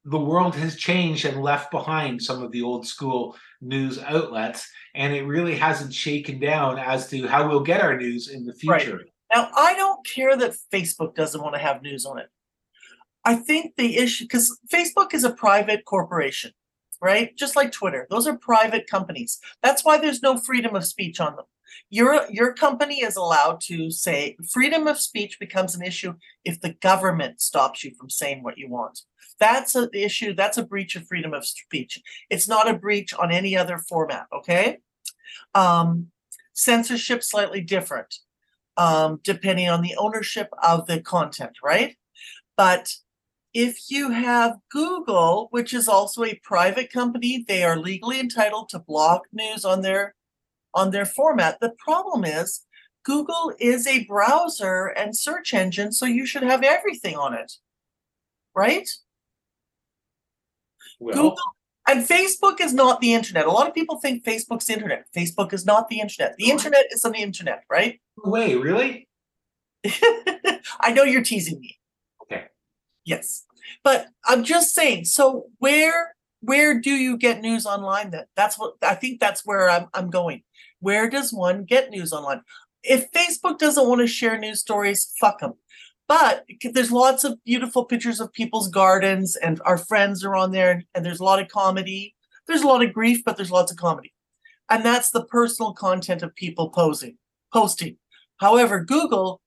[0.03, 5.13] the world has changed and left behind some of the old school news outlets, and
[5.13, 8.81] it really hasn't shaken down as to how we'll get our news in the Right.
[8.81, 9.05] future.
[9.33, 12.29] Now, I don't care that Facebook doesn't want to have news on it.
[13.23, 16.51] I think the issue, because Facebook is a private corporation,
[16.99, 17.35] right?
[17.37, 19.39] Just like Twitter, those are private companies.
[19.61, 21.45] That's why there's no freedom of speech on them.
[21.89, 26.13] Your your company is allowed to say freedom of speech becomes an issue
[26.45, 29.01] if the government stops you from saying what you want.
[29.39, 30.33] That's an issue.
[30.33, 32.01] That's a breach of freedom of speech.
[32.29, 34.27] It's not a breach on any other format.
[34.33, 34.79] Okay.
[35.55, 36.07] Um,
[36.53, 38.13] censorship slightly different
[38.77, 41.95] um, depending on the ownership of the content, right?
[42.57, 42.93] But
[43.53, 48.79] if you have Google, which is also a private company, they are legally entitled to
[48.79, 50.15] block news on their
[50.73, 51.59] on their format.
[51.59, 52.65] The problem is
[53.03, 57.53] Google is a browser and search engine, so you should have everything on it.
[58.55, 58.89] Right?
[60.99, 61.37] Well, Google
[61.87, 63.45] and Facebook is not the internet.
[63.45, 65.05] A lot of people think Facebook's internet.
[65.15, 66.35] Facebook is not the internet.
[66.37, 67.99] The internet is on the internet, right?
[68.23, 69.07] no way, really?
[70.79, 71.79] I know you're teasing me.
[72.23, 72.45] Okay.
[73.03, 73.45] Yes.
[73.83, 78.25] But I'm just saying, so where where do you get news online then?
[78.35, 80.43] That's what I think that's where I'm I'm going.
[80.81, 82.41] Where does one get news online?
[82.83, 85.53] If Facebook doesn't want to share news stories, fuck them.
[86.07, 90.83] But there's lots of beautiful pictures of people's gardens and our friends are on there
[90.93, 92.15] and there's a lot of comedy.
[92.47, 94.11] There's a lot of grief, but there's lots of comedy.
[94.69, 97.17] And that's the personal content of people posing,
[97.53, 97.97] posting.
[98.37, 99.39] However, Google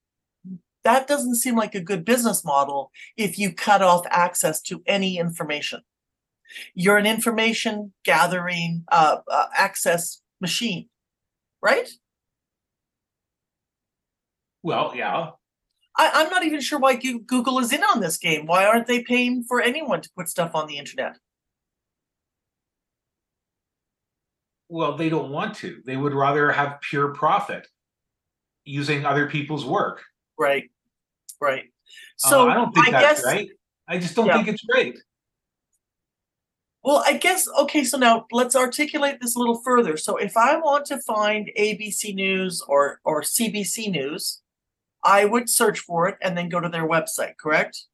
[0.84, 5.18] that doesn't seem like a good business model if you cut off access to any
[5.18, 5.80] information.
[6.74, 10.88] You're an information gathering uh, uh, access machine,
[11.64, 11.88] right?
[14.62, 15.30] Well, yeah.
[15.96, 18.46] I, I'm not even sure why Goo- Google is in on this game.
[18.46, 21.16] Why aren't they paying for anyone to put stuff on the internet?
[24.68, 25.82] Well, they don't want to.
[25.86, 27.66] They would rather have pure profit
[28.64, 30.02] using other people's work.
[30.38, 30.70] Right,
[31.40, 31.64] right.
[32.24, 33.48] Uh, So I don't think I that's guess right.
[33.86, 34.36] I just don't Yeah.
[34.36, 34.98] think it's right.
[36.84, 37.82] Well, I guess okay.
[37.82, 39.96] So now let's articulate this a little further.
[39.96, 44.42] So if I want to find ABC News or or CBC News,
[45.02, 47.38] I would search for it and then go to their website.
[47.40, 47.84] Correct?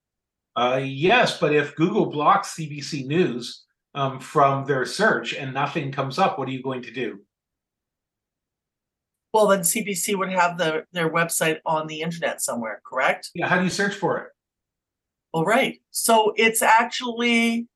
[0.57, 6.19] Uh, yes, but if Google blocks CBC News um, from their search and nothing comes
[6.19, 7.21] up, what are you going to do?
[9.33, 12.83] Well, then CBC would have the their website on the internet somewhere.
[12.85, 13.31] Correct?
[13.37, 14.29] Yeah, how do you search for it?
[15.33, 15.81] Well, right.
[15.93, 17.69] So it's actually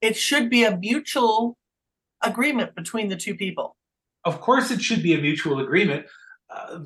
[0.00, 1.56] it should be a mutual
[2.22, 3.76] agreement between the two people.
[4.24, 6.06] Of course, it should be a mutual agreement.
[6.50, 6.80] Uh,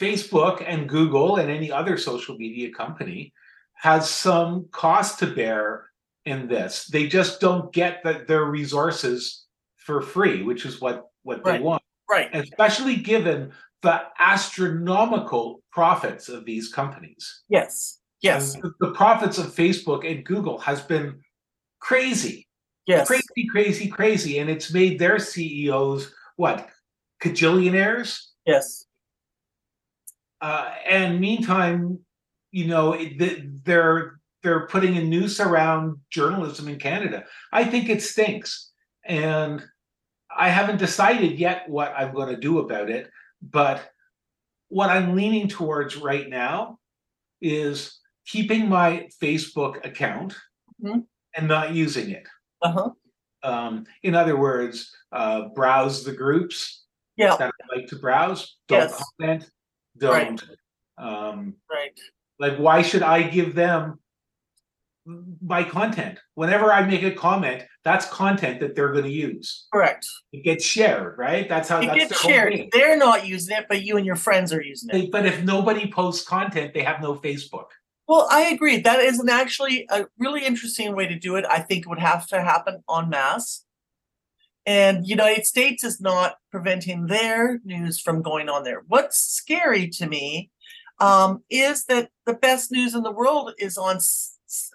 [0.00, 3.32] Facebook and Google and any other social media company
[3.74, 5.90] has some cost to bear
[6.24, 6.86] in this.
[6.86, 9.46] They just don't get the, their resources
[9.76, 11.82] for free, which is what what they want.
[12.10, 12.30] Right.
[12.32, 17.42] especially given the astronomical profits of these companies.
[17.50, 18.00] Yes.
[18.22, 18.54] Yes.
[18.54, 21.20] The, the profits of Facebook and Google has been
[21.80, 22.46] crazy,
[22.86, 23.06] Yes.
[23.06, 26.68] crazy, crazy, crazy, and it's made their CEOs what
[27.22, 28.18] cajillionaires.
[28.46, 28.86] Yes.
[30.40, 31.98] Uh, and meantime,
[32.52, 32.96] you know,
[33.64, 37.24] they're they're putting a noose around journalism in Canada.
[37.52, 38.70] I think it stinks,
[39.04, 39.62] and
[40.34, 43.10] I haven't decided yet what I'm going to do about it.
[43.42, 43.90] But
[44.68, 46.78] what I'm leaning towards right now
[47.42, 50.36] is keeping my Facebook account
[50.82, 51.06] Mhm.
[51.36, 52.26] And not using it.
[52.62, 52.90] Uh huh.
[53.42, 56.84] Um, in other words, uh, browse the groups
[57.16, 57.36] Yeah.
[57.36, 58.56] that I like to browse.
[58.66, 59.04] Don't Yes.
[59.20, 59.50] comment.
[59.96, 60.44] Don't.
[60.98, 61.98] Um, Right.
[62.40, 64.00] like, why should I give them
[65.40, 66.18] my content?
[66.34, 69.68] Whenever I make a comment, that's content that they're going to use.
[69.72, 70.04] Correct.
[70.32, 71.48] It gets shared, right?
[71.48, 72.54] That's how It that's gets shared.
[72.72, 74.92] They're not using it, but you and your friends are using it.
[74.92, 77.68] They- But if nobody posts content, they have no Facebook.
[78.08, 78.78] Well, I agree.
[78.78, 81.44] That is an actually a really interesting way to do it.
[81.48, 83.66] I think it would have to happen en masse.
[84.64, 88.82] And United States is not preventing their news from going on there.
[88.86, 90.50] What's scary to me
[91.00, 93.98] um, is that the best news in the world is on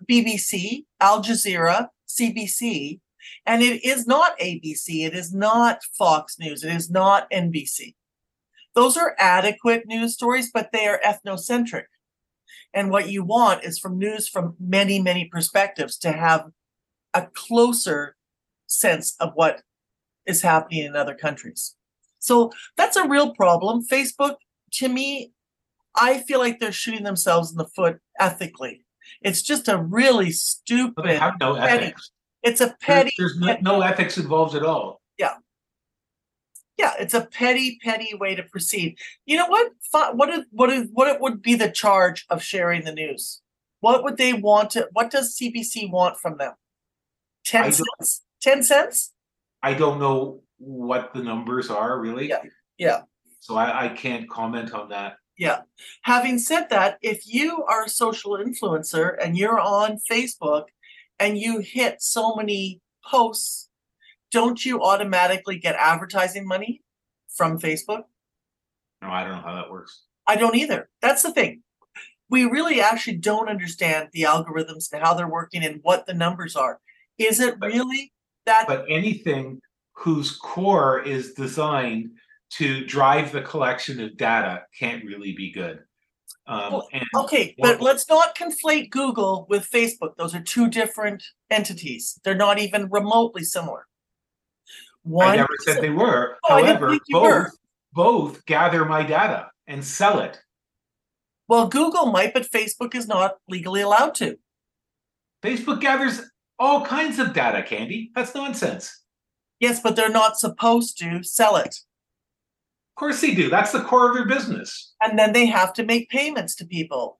[0.08, 3.00] BBC, Al Jazeera, CBC,
[3.48, 5.06] and it is not ABC.
[5.06, 6.64] It is not Fox News.
[6.64, 7.96] It is not NBC.
[8.76, 11.86] Those are adequate news stories, but they are ethnocentric.
[12.74, 16.46] And what you want is from news from many, many perspectives to have
[17.14, 18.16] a closer
[18.68, 19.62] sense of what
[20.26, 21.76] is happening in other countries.
[22.20, 23.86] So that's a real problem.
[23.86, 24.36] Facebook,
[24.74, 25.32] to me,
[25.96, 28.86] I feel like they're shooting themselves in the foot ethically.
[29.22, 32.12] It's just a really But they stupid, have no petty- ethics.
[32.42, 35.02] it's a There's, petty, there's no, no ethics involved at all.
[35.20, 35.34] yeah,
[36.78, 38.98] it's a petty, petty way to proceed.
[39.26, 39.72] You know what?
[40.14, 43.42] What is, what is, what it would be the charge of sharing the news?
[43.80, 46.54] What would they want to, what does CBC want from them?
[47.46, 48.24] Ten cents?
[48.42, 49.12] Ten cents?
[49.62, 52.30] I don't know what the numbers are really.
[52.30, 52.44] Yeah,
[52.78, 53.02] yeah.
[53.40, 55.18] So I, I can't comment on that.
[55.38, 55.62] Yeah.
[56.04, 60.66] Having said that, if you are a social influencer and you're on Facebook
[61.20, 63.70] and you hit so many posts,
[64.34, 66.82] don't you automatically get advertising money
[67.30, 68.04] from Facebook?
[69.02, 70.02] No, I don't know how that works.
[70.28, 70.90] I don't either.
[71.02, 71.62] That's the thing.
[72.30, 76.56] We really actually don't understand the algorithms and how they're working and what the numbers
[76.56, 76.80] are.
[77.18, 78.12] Is it But- really
[78.46, 78.68] that?
[78.68, 79.62] But anything
[79.94, 82.10] whose core is designed
[82.52, 85.84] to drive the collection of data can't really be good.
[86.48, 90.16] Um, Well, and Okay, but let's not conflate Google with Facebook.
[90.18, 92.20] Those are two different entities.
[92.24, 93.86] They're not even remotely similar.
[95.22, 96.38] I never said they were.
[96.46, 97.52] Oh, However, both were.
[97.94, 100.40] both gather my data and sell it.
[101.48, 104.38] well, Google might, but Facebook is not legally allowed to.
[105.44, 106.22] Facebook gathers
[106.58, 108.12] all kinds of data, Candy.
[108.16, 109.02] That's nonsense.
[109.60, 111.76] Yes, but they're not supposed to sell it.
[112.96, 113.50] Of course they do.
[113.50, 114.94] That's the core of their business.
[115.02, 117.20] And then they have to make payments to people.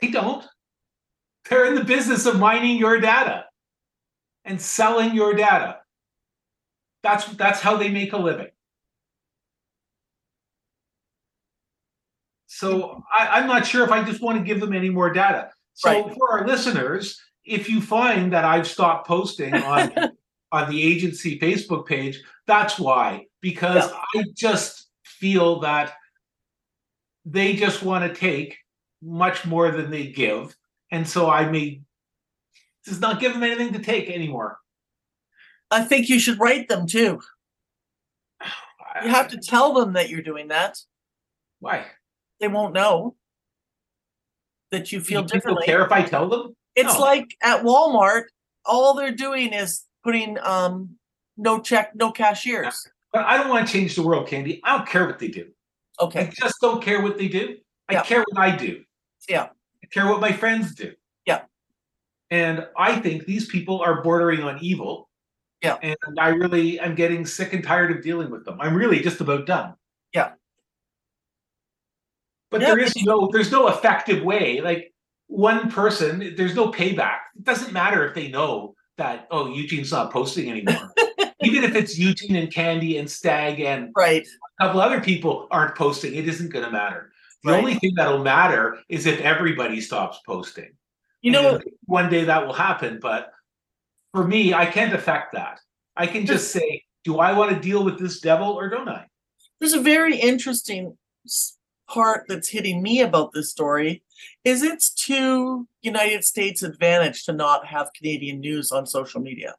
[0.00, 0.44] They don't.
[1.48, 3.46] They're in the business of mining your data
[4.44, 5.79] and selling your data.
[7.02, 8.48] That's that's how they make a living.
[12.46, 15.50] So I, I'm not sure if I just want to give them any more data.
[15.74, 16.14] So Right.
[16.14, 19.92] for our listeners, if you find that I've stopped posting on
[20.52, 23.26] on the agency Facebook page, that's why.
[23.40, 25.94] Because I just feel that
[27.24, 28.58] they just want to take
[29.00, 30.54] much more than they give.
[30.90, 31.82] And so I may
[32.84, 34.58] just not give them anything to take anymore.
[35.70, 37.20] I think you should write them too.
[39.04, 40.76] You have to tell them that you're doing that.
[41.60, 41.86] Why?
[42.40, 43.14] They won't know
[44.72, 45.64] that you feel Do differently.
[45.64, 46.56] care if I tell them?
[46.74, 47.00] It's No.
[47.00, 48.24] like at Walmart,
[48.64, 50.96] all they're doing is putting um
[51.36, 52.84] no check, no cashiers.
[53.12, 54.60] But I don't want to change the world, Candy.
[54.64, 55.50] I don't care what they do.
[56.00, 56.22] Okay.
[56.22, 57.58] I just don't care what they do.
[57.88, 58.02] I Yeah.
[58.02, 58.84] care what I do.
[59.28, 59.50] Yeah.
[59.82, 60.94] I care what my friends do.
[61.26, 61.42] Yeah.
[62.30, 65.09] And I think these people are bordering on evil.
[65.62, 65.76] Yeah.
[65.82, 68.56] And I really am getting sick and tired of dealing with them.
[68.60, 69.74] I'm really just about done.
[70.14, 70.32] Yeah.
[72.50, 74.60] But Yeah, there is no there's no effective way.
[74.60, 74.92] Like
[75.26, 77.18] one person, there's no payback.
[77.36, 80.92] It doesn't matter if they know that, oh, Eugene's not posting anymore.
[81.42, 84.26] Even if it's Eugene and Candy and Stag and Right.
[84.60, 87.12] a couple other people aren't posting, it isn't going to matter.
[87.44, 87.58] The Right.
[87.58, 90.72] only thing that'll matter is if everybody stops posting.
[91.22, 93.32] You know, And one day that will happen, but
[94.12, 95.60] for me, I can't affect that.
[95.96, 99.06] I can just say, do I want to deal with this devil or don't I?
[99.60, 100.96] there's a very interesting
[101.86, 104.02] part that's hitting me about this story
[104.42, 109.54] is it's to United States advantage to not have Canadian news on social media.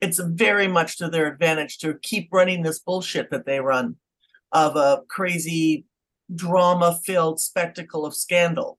[0.00, 3.96] It's very much to their advantage to keep running this bullshit that they run
[4.50, 5.84] of a crazy
[6.34, 8.78] drama filled spectacle of scandal.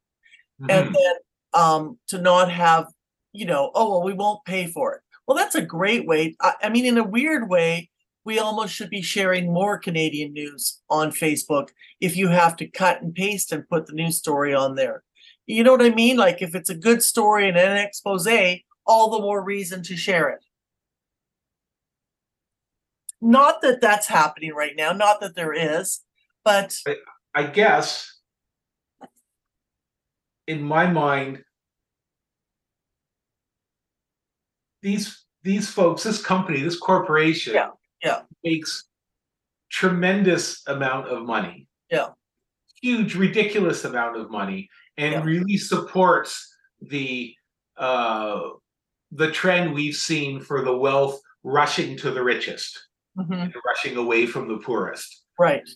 [0.61, 0.69] Mhm.
[0.69, 1.15] and then
[1.53, 2.87] um to not have
[3.35, 5.01] you know oh well we won't pay for it.
[5.27, 7.89] Well that's a great way I, I mean in a weird way
[8.23, 11.69] we almost should be sharing more canadian news on facebook
[12.01, 15.03] if you have to cut and paste and put the news story on there.
[15.47, 16.17] You know what i mean?
[16.17, 18.27] Like if it's a good story and an expose
[18.87, 20.43] all the more reason to share it.
[23.19, 26.01] Not that that's happening right now not that there is
[26.43, 26.77] but
[27.33, 28.15] I guess
[30.47, 31.43] in my mind,
[34.85, 37.69] these these folks, this company, this corporation, Yeah,
[38.03, 38.21] yeah.
[38.43, 38.85] makes
[39.69, 41.67] tremendous amount of money.
[41.91, 42.09] Yeah.
[42.81, 45.23] Huge, ridiculous amount of money, and Yeah.
[45.23, 46.33] really supports
[46.81, 47.33] the
[47.77, 48.41] uh
[49.11, 54.25] the trend we've seen for the wealth rushing to the richest mhm, and rushing away
[54.25, 55.23] from the poorest.
[55.39, 55.67] right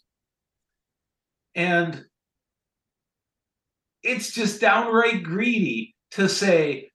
[1.55, 2.05] And
[4.03, 6.88] it's just downright greedy to say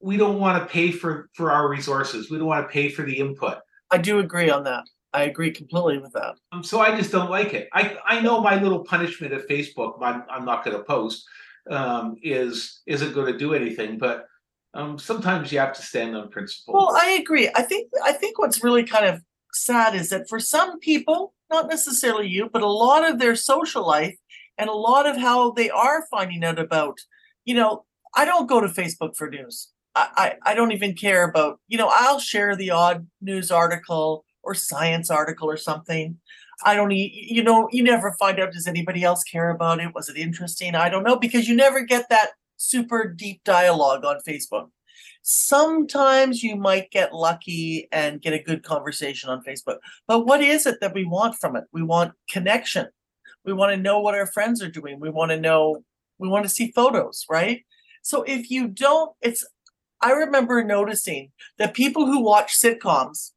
[0.00, 2.30] we don't want to pay for for our resources.
[2.30, 3.58] We don't want to pay for the input.
[3.90, 7.30] i do agree on that i agree completely with that Um, so I just don't
[7.38, 7.68] like it.
[7.72, 7.82] I
[8.12, 9.92] I know my little punishment at Facebook.
[10.08, 11.24] I'm, I'm not going to post.
[11.70, 13.98] Um, is isn't going to do anything.
[13.98, 14.16] But
[14.78, 16.74] um, sometimes you have to stand on principle.
[16.74, 17.46] Well, I agree.
[17.54, 19.20] I think I think what's really kind of
[19.52, 23.84] sad is that for some people, not necessarily you, but a lot of their social
[23.86, 24.16] life
[24.56, 26.96] and a lot of how they are finding out about,
[27.44, 27.84] you know,
[28.14, 29.68] I don't go to Facebook for news.
[29.94, 34.54] I, I, don't even care about, you know, I'll share the odd news article or
[34.54, 36.16] science article or something.
[36.64, 39.94] I don't, you know, you never find out, does anybody else care about it?
[39.94, 40.74] Was it interesting?
[40.74, 44.68] I don't know, because you never get that super deep dialogue on Facebook
[45.22, 49.78] sometimes you might get lucky and get a good conversation on Facebook.
[50.06, 51.64] But what is it that we want from it?
[51.72, 52.88] We want connection.
[53.44, 55.00] We want to know what our friends are doing.
[55.00, 55.82] We want to know,
[56.18, 57.64] we want to see photos, right?
[58.02, 59.46] So if you don't, it's,
[60.02, 63.32] I remember noticing that people who watch sitcoms,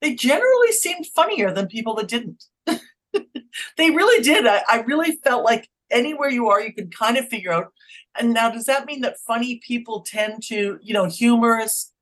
[0.00, 2.44] they generally seemed funnier than people that didn't.
[2.66, 4.46] they really did.
[4.46, 7.72] I, I really felt like anywhere you are, you can kind of figure out
[8.18, 11.92] and now, does that mean that funny people tend to, you know, humorous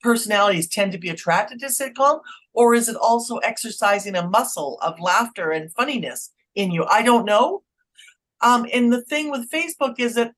[0.00, 2.20] personalities tend to be attracted to sitcom?
[2.52, 6.84] Or is it also exercising a muscle of laughter and funniness in you?
[6.84, 7.62] I don't know.
[8.40, 10.32] Um, and the thing with Facebook is that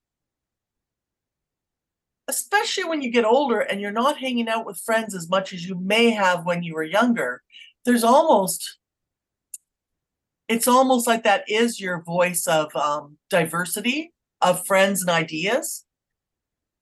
[2.29, 5.66] especially when you get older and you're not hanging out with friends as much as
[5.66, 7.43] you may have when you were younger,
[7.85, 8.79] there's almost
[10.47, 14.12] it's almost like that is your voice of um, diversity
[14.43, 15.87] of friends and ideas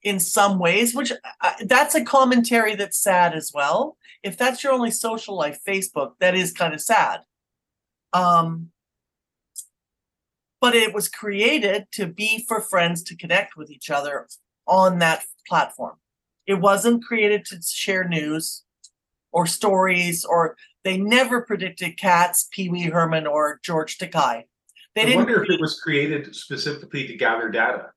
[0.03, 3.97] in some ways which uh, that's a commentary that's sad as well.
[4.23, 7.21] If that's your only social life facebook that is kind of sad.
[8.13, 8.71] Um
[10.61, 14.29] but it was created to be for friends to connect with each other
[14.67, 15.97] on that platform
[16.47, 18.63] it wasn't created to share news
[19.33, 24.45] or stories or they never predicted cats pee-wee herman or george takei
[24.95, 27.91] they I didn't wonder if it was created specifically to gather data.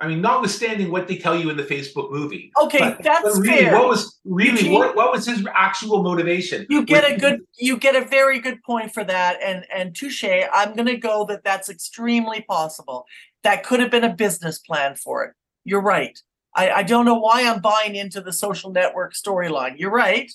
[0.00, 2.50] I mean, notwithstanding what they tell you in the Facebook movie.
[2.60, 3.74] Okay, that's really, fair.
[3.74, 6.66] What was really what, what was his actual motivation?
[6.68, 10.24] You get a good, you get a very good point for that, and and touche.
[10.24, 13.06] I'm gonna go that that's extremely possible.
[13.44, 15.34] That could have been a business plan for it.
[15.64, 16.18] You're right.
[16.54, 19.78] I I don't know why I'm buying into the social network storyline.
[19.78, 20.30] You're right.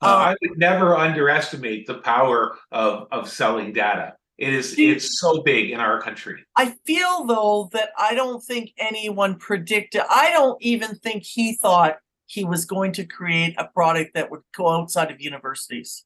[0.00, 4.14] Uh, I would never underestimate the power of of selling data.
[4.36, 6.44] It is it's so big in our country.
[6.56, 10.02] I feel though that I don't think anyone predicted.
[10.08, 11.96] I don't even think he thought
[12.26, 16.04] he was going to create a product that would go outside of universities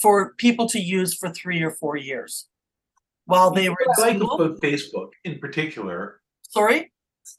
[0.00, 2.48] for people to use for three or four years
[3.24, 6.90] while they were I like about Facebook in particular, Sorry.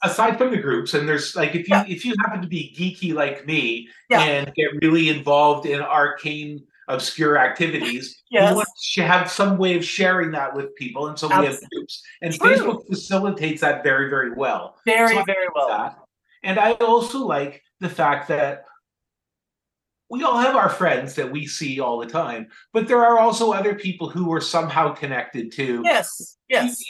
[0.02, 1.84] Aside from the groups, and there's like if you Yeah.
[1.88, 4.22] if you happen to be geeky like me Yeah.
[4.22, 8.50] and get really involved in arcane obscure activities, Yes.
[8.50, 11.60] you want to have some way of sharing that with people, and so we have
[11.72, 12.02] groups.
[12.22, 12.50] And True.
[12.56, 14.76] Facebook facilitates that very, very well.
[14.84, 15.68] Very, So very well.
[15.68, 15.98] that.
[16.42, 18.64] And I also like the fact that
[20.08, 23.52] we all have our friends that we see all the time, but there are also
[23.52, 25.82] other people who are somehow connected to.
[25.84, 26.82] Yes, yes.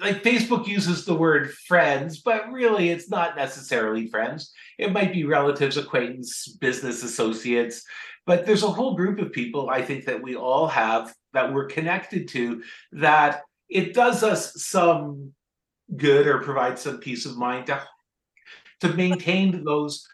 [0.00, 4.52] Like Facebook uses the word friends, but really it's not necessarily friends.
[4.78, 7.82] It might be relatives, acquaintance, business associates,
[8.26, 11.66] but there's a whole group of people I think that we all have that we're
[11.66, 15.32] connected to that it does us some
[15.96, 17.82] good or provides some peace of mind to
[18.80, 20.06] to maintain those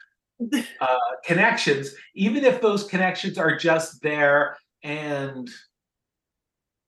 [0.81, 5.51] uh, connections, even if those connections are just there and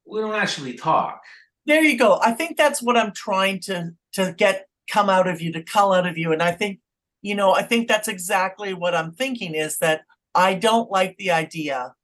[0.07, 1.23] we don't actually talk.
[1.67, 2.19] There you go.
[2.23, 5.93] I think that's what I'm trying to to get come out of you, to cull
[5.93, 6.33] out of you.
[6.33, 6.81] And I think,
[7.23, 10.03] you know, I think that's exactly what I'm thinking is that
[10.35, 11.95] I don't like the idea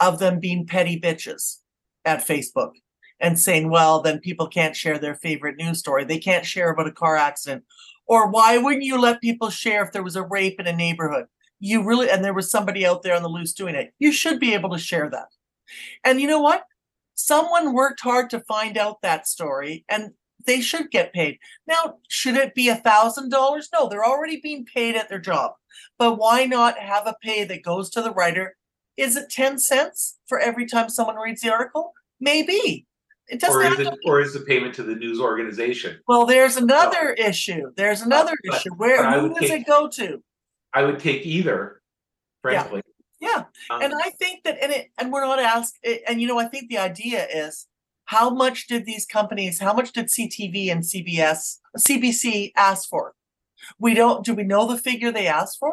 [0.00, 1.58] of them being petty bitches
[2.04, 2.72] at Facebook
[3.20, 6.04] and saying, well, then people can't share their favorite news story.
[6.04, 7.64] They can't share about a car accident.
[8.06, 11.26] Or why wouldn't you let people share if there was a rape in a neighborhood?
[11.58, 13.92] You really, and there was somebody out there on the loose doing it.
[13.98, 15.28] You should be able to share that.
[16.04, 16.64] And you know what?
[17.16, 20.10] Someone worked hard to find out that story and
[20.46, 21.38] they should get paid.
[21.66, 23.68] Now, should it be a thousand dollars?
[23.72, 25.52] No, they're already being paid at their job.
[25.98, 28.54] But why not have a pay that goes to the writer?
[28.96, 31.92] Is it 10 cents for every time someone reads the article?
[32.20, 32.86] Maybe.
[33.28, 35.98] It doesn't Or is it or is the payment to the news organization?
[36.06, 37.72] well, there's another issue.
[37.76, 38.70] There's another but- issue.
[38.76, 40.22] Where who does take- it go to?
[40.72, 41.80] I would take either,
[42.42, 42.82] frankly.
[42.86, 42.92] Yeah.
[43.70, 46.46] Um, And I think that and it and we're not asked and you know, I
[46.46, 47.66] think the idea is
[48.04, 53.14] how much did these companies, how much did CTV and CBS, CBC ask for?
[53.78, 55.72] We don't do we know the figure they asked for?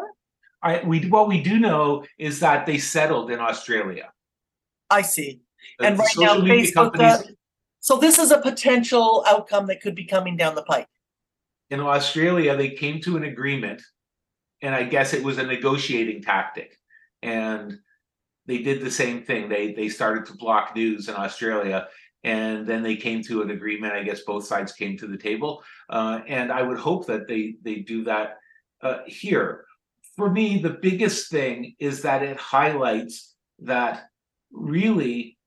[0.62, 4.12] I we what we do know is that they settled in Australia.
[4.90, 5.42] I see.
[5.80, 7.36] The- And the right now, Facebook, companies
[7.82, 10.88] So this is a potential outcome that could be coming down the pike.
[11.70, 13.82] in Australia they came to an agreement,
[14.62, 16.70] and I guess it was a negotiating tactic,
[17.24, 17.80] and
[18.46, 19.50] they did the same thing.
[19.50, 21.88] They they started to block news in Australia,
[22.24, 23.94] and then they came to an agreement.
[23.94, 27.56] I guess both sides came to the table, uh, and I would hope that they
[27.64, 28.38] they do that
[28.82, 29.66] uh, here.
[30.16, 34.04] For me, the biggest thing is that it highlights that
[34.52, 35.38] really,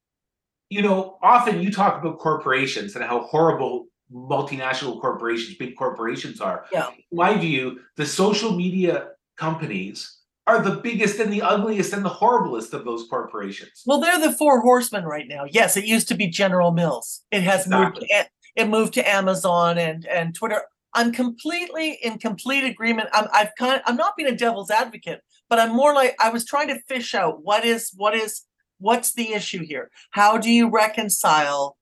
[0.70, 6.64] you know, often you talk about corporations and how horrible multinational corporations, big corporations are.
[6.72, 6.88] Yeah.
[6.88, 10.15] In my view, the social media companies
[10.46, 13.82] are the biggest and the ugliest and the horriblest of those corporations.
[13.84, 15.44] Well, they're the four horsemen right now.
[15.50, 17.24] Yes, it used to be General Mills.
[17.30, 17.98] It has moved.
[17.98, 18.08] Exactly.
[18.08, 18.26] To,
[18.56, 20.62] it moved to Amazon and and Twitter.
[20.94, 23.08] I'm completely in complete agreement.
[23.12, 23.82] I'm I've kind.
[23.86, 25.20] I'm not being a devil's advocate,
[25.50, 28.42] but I'm more like I was trying to fish out what is what is
[28.78, 29.90] what's the issue here.
[30.10, 31.76] How do you reconcile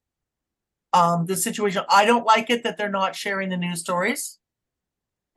[0.92, 1.84] um, the situation?
[1.88, 4.38] I don't like it that they're not sharing the news stories,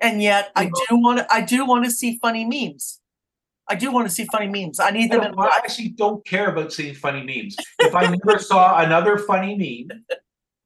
[0.01, 1.27] and yet I do want to.
[1.31, 2.99] I do want to see funny memes.
[3.69, 4.79] I do want to see funny memes.
[4.79, 7.55] I need I, them in don't- I actually don't care about seeing funny memes.
[7.79, 9.55] If I never saw another funny
[9.89, 10.03] meme,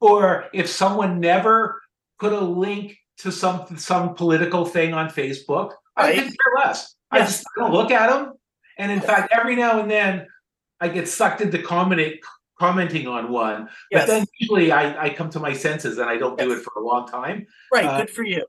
[0.00, 1.80] or if someone never
[2.20, 6.14] put a link to some some political thing on Facebook, I Right.
[6.16, 6.94] could care less.
[7.10, 8.32] I just don't look at them.
[8.78, 10.26] And in fact, every now and then,
[10.80, 12.18] I get sucked into commenting
[12.58, 13.68] commenting on one.
[13.90, 14.02] Yes.
[14.02, 16.72] But then usually I, I come to my senses and I don't do it for
[16.80, 17.84] a long time right.
[17.84, 18.44] uh, good for you.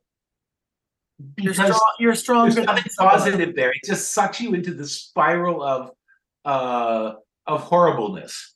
[1.37, 1.79] You're strong.
[1.99, 3.71] You're stronger there's nothing positive there.
[3.71, 5.91] It just sucks you into the spiral of
[6.45, 7.13] uh
[7.45, 8.53] of horribleness.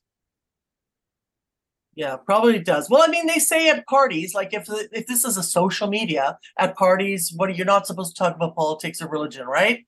[1.96, 2.92] Yeah, probably does.
[2.92, 6.38] Well, I mean, they say at parties, like if if this is a social media
[6.60, 9.84] at parties, what you're not supposed to talk about politics or religion, right?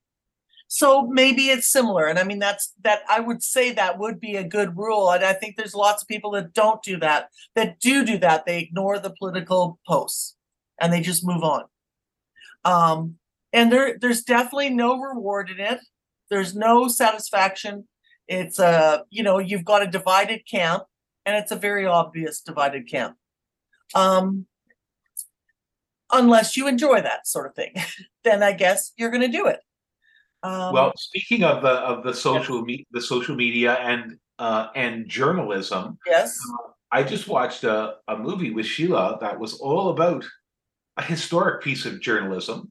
[0.66, 3.02] So maybe it's similar, and I mean that's that.
[3.08, 6.08] I would say that would be a good rule, and I think there's lots of
[6.08, 7.28] people that don't do that.
[7.54, 8.44] That do do that.
[8.44, 10.36] They ignore the political posts,
[10.80, 11.64] and they just move on.
[12.64, 13.16] Um,
[13.52, 15.80] and there there's definitely no reward in it.
[16.30, 17.88] There's no satisfaction.
[18.28, 20.84] It's a you know you've got a divided camp
[21.26, 23.16] and it's a very obvious divided camp.
[23.94, 24.46] Um,
[26.12, 27.74] unless you enjoy that sort of thing,
[28.24, 29.60] then I guess you're going to do it.
[30.42, 35.06] Um, well, speaking of the of the social me- the social media and uh and
[35.06, 36.38] journalism, yes,
[36.92, 40.24] I just watched a, a movie with Sheila that was all about
[41.00, 42.70] a historic piece of journalism.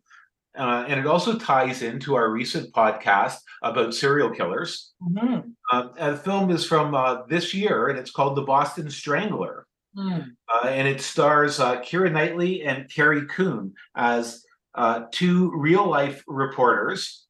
[0.58, 4.94] Uh, and it also ties into our recent podcast about serial killers.
[5.02, 5.54] Mhm.
[5.72, 9.66] Um, and the film is from uh, this year, and it's called The Boston Strangler.
[9.96, 10.20] Hmm.
[10.48, 16.24] Uh, and it stars uh, Keira Knightley and Carrie Coon as uh, two real life
[16.28, 17.26] reporters,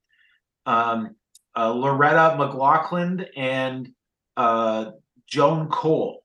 [0.66, 1.16] um,
[1.56, 3.92] uh, Loretta McLaughlin and
[4.36, 4.92] uh,
[5.26, 6.22] Joan Cole,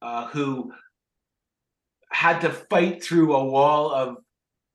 [0.00, 0.72] uh, who
[2.12, 4.16] had to fight through a wall of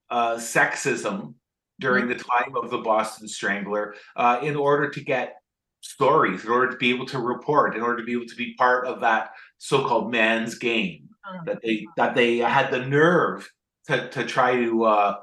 [0.10, 1.34] uh, sexism
[1.80, 5.36] during the time of the Boston Strangler uh, in order to get
[5.82, 8.56] stories, in order to be able to report, in order to be able to be
[8.56, 11.46] part of that so-called man's game Mm.
[11.46, 13.50] that they that they had the nerve
[13.88, 15.16] to to try to uh,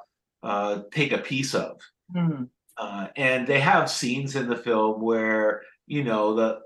[0.43, 1.81] uh, take a piece of.
[2.15, 2.45] Hmm.
[2.77, 6.61] Uh, and they have scenes in the film where you know the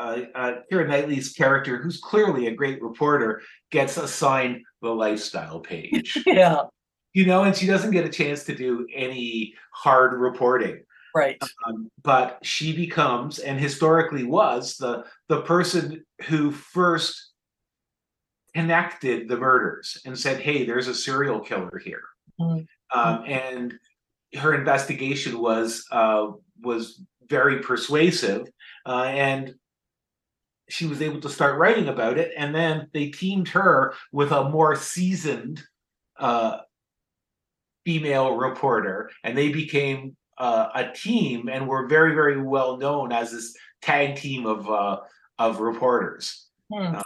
[0.00, 6.18] uh, uh, Keira Knightley's character, who's clearly a great reporter, gets assigned the lifestyle page.
[6.26, 6.62] Yeah,
[7.12, 10.82] you know, and she doesn't get a chance to do any hard reporting.
[11.14, 11.42] right.
[11.66, 17.32] Um, but she becomes, and historically was, the the person who first
[18.54, 22.02] connected the murders and said, "Hey, there's a serial killer here."
[22.40, 22.66] Mhm.
[22.94, 23.74] Um, and
[24.38, 26.28] her investigation was uh,
[26.62, 28.48] was very persuasive,
[28.86, 29.54] uh, and
[30.70, 32.32] she was able to start writing about it.
[32.36, 35.62] And then they teamed her with a more seasoned
[36.18, 36.58] uh,
[37.84, 43.32] female reporter, and they became uh, a team and were very, very well known as
[43.32, 44.98] this tag team of uh,
[45.38, 46.96] of reporters, Hmm.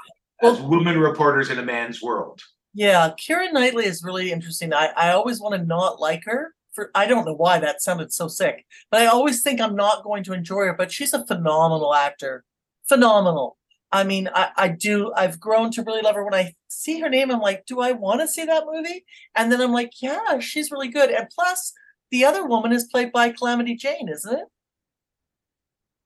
[0.43, 2.41] as women reporters in a man's world.
[2.75, 4.73] Yeah, Karen Knightley is really interesting.
[4.73, 6.55] I, I always want to not like her.
[6.73, 10.03] For I don't know why that sounded so sick, but I always think I'm not
[10.03, 10.75] going to enjoy her.
[10.75, 12.43] But she's a phenomenal actor,
[12.89, 13.57] phenomenal.
[13.93, 15.13] I mean, I, I do.
[15.15, 16.25] I've grown to really love her.
[16.25, 19.05] When I see her name, I'm like, do I want to see that movie?
[19.37, 21.11] And then I'm like, yeah, she's really good.
[21.11, 21.73] And plus,
[22.11, 24.47] the other woman is played by Calamity Jane, isn't it?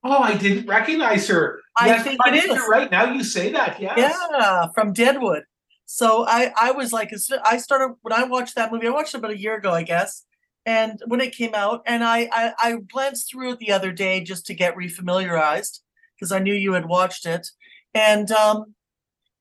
[0.05, 1.61] Oh, I didn't recognize her.
[1.79, 3.13] I Yes, think I it think right now.
[3.13, 3.99] You say that, yes.
[3.99, 5.45] Yeah, from Deadwood.
[5.87, 8.87] So I I was like, as I started when I watched that movie.
[8.87, 10.25] I watched it about a year ago, I guess,
[10.67, 14.21] and when it came out, and I I, I glanced through it the other day
[14.21, 15.81] just to get refamiliarized
[16.19, 17.49] because I knew you had watched it,
[17.95, 18.75] and um,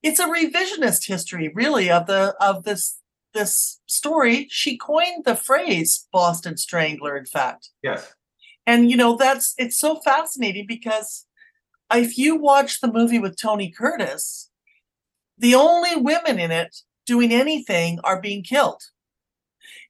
[0.03, 2.99] it's a revisionist history, really, of the of this
[3.33, 4.47] this story.
[4.49, 7.69] She coined the phrase "Boston Strangler," in fact.
[7.81, 8.13] Yes.
[8.65, 11.25] And you know, that's it's so fascinating because
[11.93, 14.49] if you watch the movie with Tony Curtis,
[15.37, 16.75] the only women in it
[17.05, 18.81] doing anything are being killed.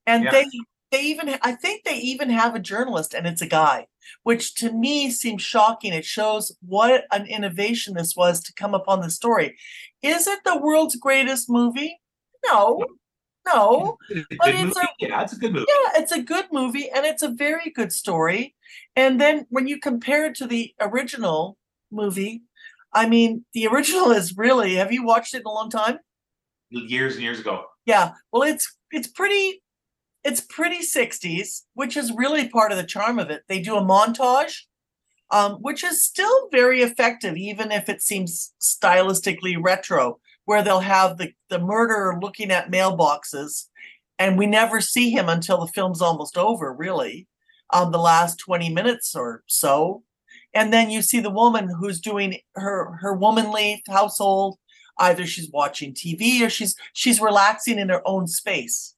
[0.05, 0.31] And Yeah.
[0.31, 0.45] they
[0.91, 3.87] they even I think they even have a journalist and it's a guy,
[4.23, 5.93] which to me seems shocking.
[5.93, 9.57] It shows what an innovation this was to come upon the story.
[10.01, 11.99] Is it the world's greatest movie?
[12.45, 12.85] No.
[13.45, 13.97] No.
[14.09, 14.79] It's But it's movie.
[14.79, 15.65] a- yeah, it's a good movie.
[15.69, 18.55] Yeah, it's a good movie and it's a very good story.
[18.95, 21.57] And then when you compare it to the original
[21.91, 22.41] movie,
[22.93, 25.99] I mean, the original is really, have you watched it in a long time?
[26.69, 27.63] Years and years ago.
[27.85, 28.11] Yeah.
[28.33, 29.61] Well, it's it's pretty
[30.27, 33.43] it's pretty 60s, which is really part of the charm of it.
[33.47, 34.65] They do a montage
[35.31, 41.17] um, which is still very effective even if it seems stylistically retro where they'll have
[41.17, 43.65] the the murderer looking at mailboxes
[44.19, 47.27] and we never see him until the film's almost over really
[47.73, 50.03] um, the last 20 minutes or so.
[50.53, 54.57] And then you see the woman who's doing her her womanly household.
[54.99, 58.95] Either she's watching TV or she's she's relaxing in her own space,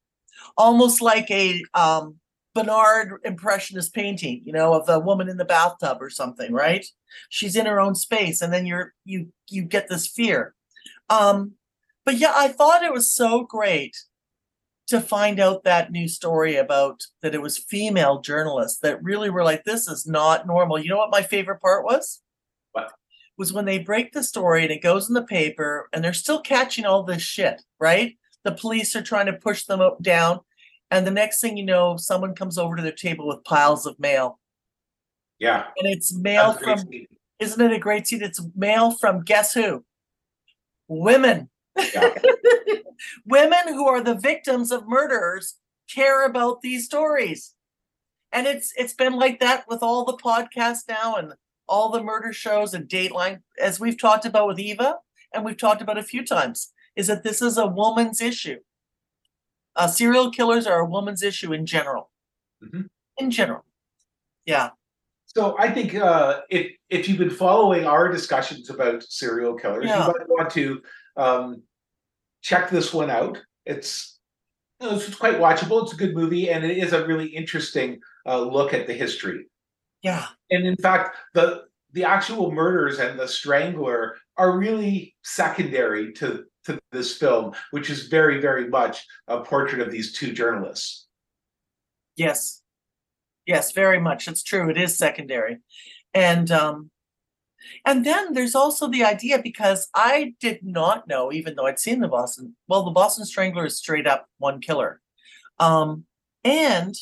[0.60, 2.18] almost like a um,
[2.54, 6.86] Bonnard impressionist painting, you know, of the woman in the bathtub or something, right?
[7.30, 10.54] She's in her own space, and then you're you you get this fear.
[11.10, 11.54] Um,
[12.06, 13.96] but yeah, I thought it was so great
[14.88, 19.44] to find out that new story about that it was female journalists that really were
[19.44, 20.80] like, this is not normal.
[20.80, 22.22] You know what my favorite part was?
[22.72, 22.92] What?
[23.38, 26.42] Was when they break the story and it goes in the paper and they're still
[26.42, 28.18] catching all this shit, right?
[28.44, 30.40] The police are trying to push them up down.
[30.92, 34.00] And the next thing you know, someone comes over to their table with piles of
[34.00, 34.40] mail.
[35.38, 35.66] Yeah.
[35.78, 36.84] And it's mail from,
[37.40, 38.24] isn't it a great scene?
[38.24, 39.86] It's mail from guess who?
[40.88, 41.50] Women.
[41.94, 42.14] Yeah.
[43.26, 45.56] Women who are the victims of murderers
[45.94, 47.54] care about these stories.
[48.32, 51.34] And it's it's been like that with all the podcasts now and
[51.68, 54.98] all the murder shows and Dateline, as we've talked about with Eva,
[55.34, 58.58] and we've talked about a few times, is that this is a woman's issue.
[59.76, 62.10] Uh, serial killers are a woman's issue in general.
[62.64, 62.90] Mhm.
[63.18, 63.64] In general.
[64.46, 64.72] Yeah.
[65.26, 70.08] So I think uh, if if you've been following our discussions about serial killers, Yeah.
[70.08, 70.82] you might want to
[71.18, 71.64] um,
[72.42, 73.38] check this one out.
[73.66, 74.20] It's
[74.82, 75.84] you know, it's quite watchable.
[75.84, 79.46] It's a good movie, and it is a really interesting uh, look at the history.
[80.02, 80.26] Yeah.
[80.50, 86.46] And in fact, the the actual murders and the strangler are really secondary to
[86.76, 91.08] to this film, which is very very much a portrait of these two journalists.
[92.16, 92.62] Yes.
[93.46, 94.28] Yes, very much.
[94.28, 94.70] It's true.
[94.70, 95.58] It is secondary.
[96.14, 96.92] And um
[97.86, 102.00] and then there's also the idea because I did not know, even though I'd seen
[102.00, 105.02] the Boston, well, the Boston Strangler is straight up one killer.
[105.60, 106.06] Um,
[106.44, 106.96] and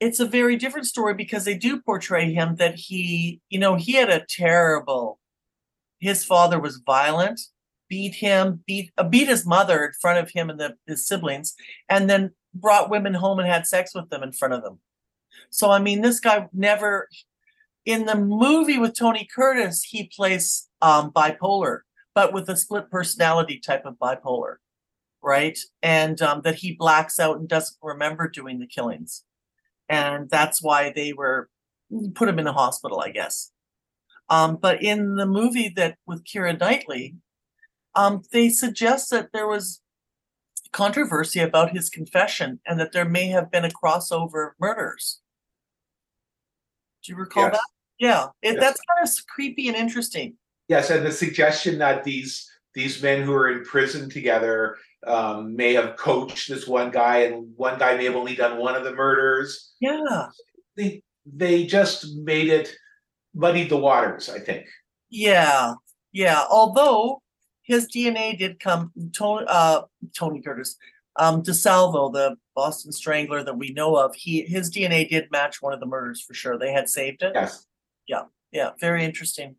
[0.00, 3.92] it's a very different story because they do portray him that he, you know, he
[3.92, 5.18] had a terrible,
[5.98, 7.40] his father was violent,
[7.88, 11.54] beat him, beat uh, beat his mother in front of him and the, his siblings,
[11.88, 14.80] and then brought women home and had sex with them in front of them.
[15.50, 17.08] So I mean, this guy never
[17.84, 21.80] in the movie with Tony Curtis, he plays um, bipolar,
[22.14, 24.56] but with a split personality type of bipolar,
[25.22, 25.58] right?
[25.82, 29.24] And um, that he blacks out and doesn't remember doing the killings,
[29.88, 31.48] and that's why they were
[32.14, 33.52] put him in the hospital, I guess.
[34.28, 37.16] Um, but in the movie that with Keira Knightley,
[37.94, 39.80] um, they suggest that there was
[40.72, 45.20] controversy about his confession and that there may have been a crossover of murders.
[47.04, 47.52] Do you recall Yes.
[47.52, 47.60] that?
[47.98, 48.60] Yeah, it, Yes.
[48.60, 50.36] that's kind of creepy and interesting.
[50.68, 54.76] Yes, and the suggestion that these these men who are in prison together
[55.06, 58.74] um, may have coached this one guy, and one guy may have only done one
[58.76, 59.72] of the murders.
[59.80, 60.28] Yeah,
[60.76, 62.74] They they just made it
[63.34, 64.28] muddied the waters.
[64.28, 64.66] I think.
[65.08, 65.74] yeah,
[66.12, 66.44] yeah.
[66.50, 67.22] Although
[67.68, 69.82] his DNA did come, Tony, uh,
[70.16, 70.76] Tony Curtis,
[71.16, 75.74] um, DeSalvo, the Boston Strangler that we know of, he his DNA did match one
[75.74, 76.58] of the murders for sure.
[76.58, 77.32] They had saved it.
[77.34, 77.66] Yes.
[78.08, 78.70] Yeah, Yeah.
[78.80, 79.56] very interesting.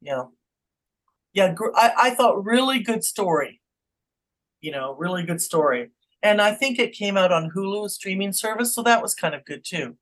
[0.00, 0.24] Yeah.
[1.34, 3.60] Yeah, gr- I, I thought really good story.
[4.60, 5.90] You know, really good story.
[6.22, 9.44] And I think it came out on Hulu streaming service, so that was kind of
[9.44, 9.96] good too.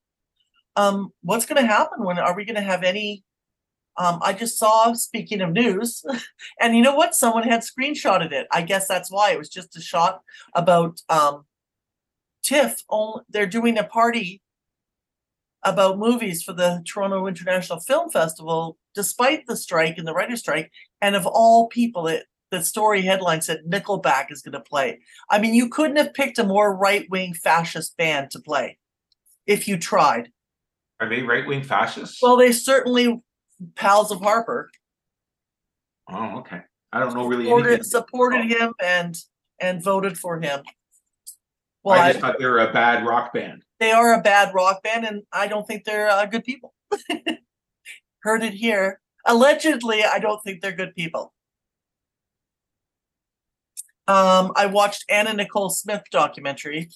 [0.77, 3.25] Um, what's gonna happen when are we gonna have any?
[3.97, 6.03] Um, I just saw, speaking of news,
[6.61, 7.14] and you know what?
[7.14, 8.47] Someone had screenshotted it.
[8.51, 10.22] I guess that's why it was just a shot
[10.55, 11.45] about um
[12.43, 12.82] TIFF.
[12.88, 14.40] On, they're doing a party
[15.64, 20.72] about movies for the Toronto International Film Festival, despite the strike and the writer's strike.
[21.01, 25.01] And of all people, it the story headline said Nickelback is going to play.
[25.30, 28.78] I mean, you couldn't have picked a more right wing fascist band to play
[29.47, 30.30] if you tried.
[31.01, 32.18] Are they right wing fascists?
[32.22, 33.22] Well, they certainly
[33.76, 34.70] pals of Harper
[36.12, 36.60] oh, okay.
[36.92, 37.84] I don't know really supported, anything.
[37.84, 39.16] supported him and
[39.60, 40.62] and voted for him.
[41.82, 43.64] Well, I I, thought they were a bad rock band.
[43.80, 46.74] they are a bad rock band, and I don't think they're uh, good people.
[48.22, 49.00] Heard it here.
[49.26, 51.32] Allegedly, I don't think they're good people.
[54.08, 56.90] Um, I watched Anna Nicole Smith documentary.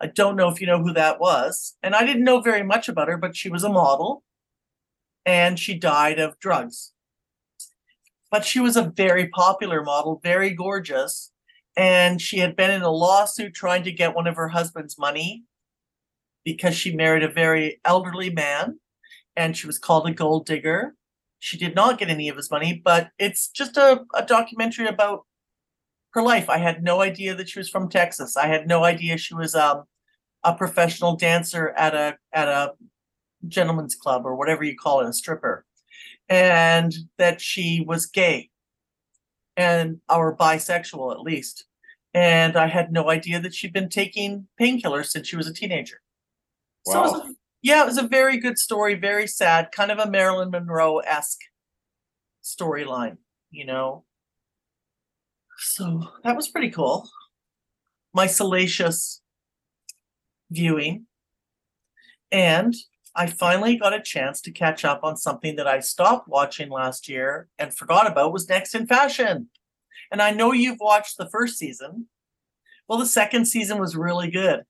[0.00, 2.88] I don't know if you know who that was, and I didn't know very much
[2.88, 4.22] about her, but she was a model,
[5.28, 6.92] and she died of drugs.
[8.30, 11.32] But she was a very popular model, very gorgeous,
[11.76, 15.44] and she had been in a lawsuit trying to get one of her husband's money
[16.46, 18.80] because she married a very elderly man
[19.36, 20.94] and she was called a gold digger.
[21.40, 25.26] She did not get any of his money, but it's just a, a documentary about
[26.14, 26.48] her life.
[26.48, 28.34] I had no idea that she was from Texas.
[28.34, 29.84] I had no idea she was um
[30.42, 32.72] a professional dancer at a at a
[33.46, 35.64] gentleman's club or whatever you call it, a stripper,
[36.28, 38.50] and that she was gay
[39.56, 41.66] and or bisexual at least.
[42.14, 46.00] And I had no idea that she'd been taking painkillers since she was a teenager.
[46.86, 47.20] So it Wow.
[47.20, 50.98] a- yeah, it was a very good story, very sad, kind of a Marilyn Monroe
[50.98, 51.40] esque
[52.42, 53.18] storyline,
[53.50, 54.04] you know.
[55.58, 57.08] So that was pretty cool.
[58.14, 59.20] My salacious
[60.50, 61.06] viewing.
[62.30, 62.74] And
[63.18, 67.08] I finally got a chance to catch up on something that I stopped watching last
[67.08, 69.50] year and forgot about was Next in Fashion.
[70.12, 72.06] And I know you've watched the first season.
[72.86, 74.62] Well, the second season was really good.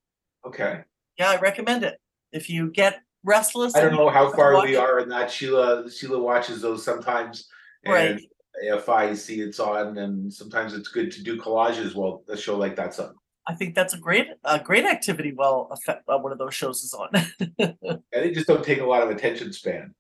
[0.47, 0.81] Okay.
[1.19, 2.01] Yeah, I recommend it.
[2.33, 3.75] If you get restless.
[3.75, 5.31] I don't know how far we are in that.
[5.31, 7.49] Sheila Sheila watches those sometimes.
[7.87, 8.13] Right.
[8.13, 8.21] And
[8.63, 12.57] if I see it's on, and sometimes it's good to do collages while a show
[12.57, 13.15] like that's on.
[13.49, 15.75] I think that's a great, a great activity while
[16.07, 17.11] one of those shows is on.
[17.59, 19.95] And they just don't take a lot of attention span.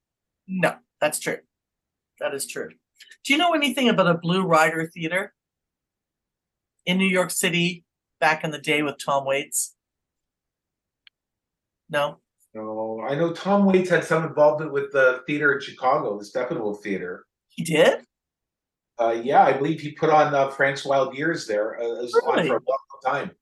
[0.47, 1.39] no, that's true.
[2.21, 2.69] That is true.
[3.25, 5.33] Do you know anything about a Blue Rider Theater
[6.85, 7.85] in New York City
[8.21, 9.75] back in the day with Tom Waits?
[11.89, 12.19] No.
[12.55, 16.83] No, I know Tom Waits had some involvement with the theater in Chicago, the Steppenwolf
[16.83, 17.25] Theater.
[17.49, 18.01] He did?
[19.01, 21.79] Uh, yeah, I believe he put on uh, Frank's Wild Years there.
[21.81, 22.49] Uh, it was on Really?
[22.49, 23.33] for a long time.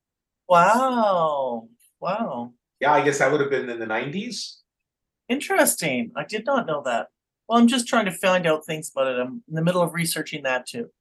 [0.48, 1.68] Wow.
[2.00, 2.52] Wow.
[2.80, 4.60] Yeah, I guess that would have been in the nineties.
[5.28, 6.12] Interesting.
[6.16, 7.08] I did not know that.
[7.48, 9.20] Well, I'm just trying to find out things about it.
[9.20, 10.90] I'm in the middle of researching that too.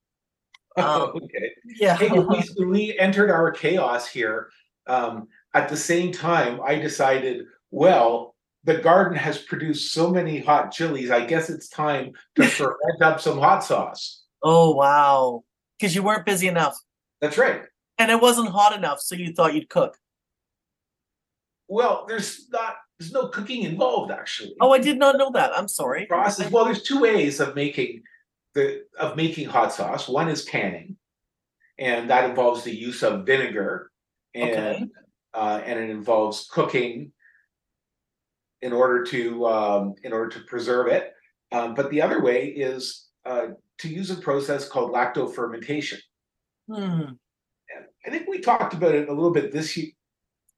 [0.77, 1.51] Um, okay.
[1.63, 1.95] Yeah.
[1.95, 4.49] Hey, when we, when we entered our chaos here,
[4.87, 8.35] um, at the same time, I decided, well,
[8.65, 11.11] the garden has produced so many hot chilies.
[11.11, 14.23] I guess it's time to ferment up some hot sauce.
[14.43, 15.45] Oh, wow.
[15.79, 16.77] Because you weren't busy enough.
[17.21, 17.61] That's right.
[17.97, 19.97] And it wasn't hot enough, so you thought you'd cook.
[21.67, 24.55] Well, there's not there's no cooking involved actually.
[24.61, 25.51] Oh, I did not know that.
[25.57, 26.05] I'm sorry.
[26.05, 26.51] process.
[26.51, 28.03] Well, there's two ways of making
[28.53, 30.07] the of making hot sauce.
[30.07, 30.97] One is canning,
[31.77, 33.91] and that involves the use of vinegar,
[34.33, 34.85] and Okay.
[35.33, 37.11] uh, and it involves cooking
[38.61, 41.13] in order to um, in order to preserve it.
[41.51, 43.47] Um, but the other way is uh,
[43.79, 45.99] to use a process called lactofermentation.
[46.71, 47.01] Hmm.
[48.05, 49.87] I think we talked about it a little bit this year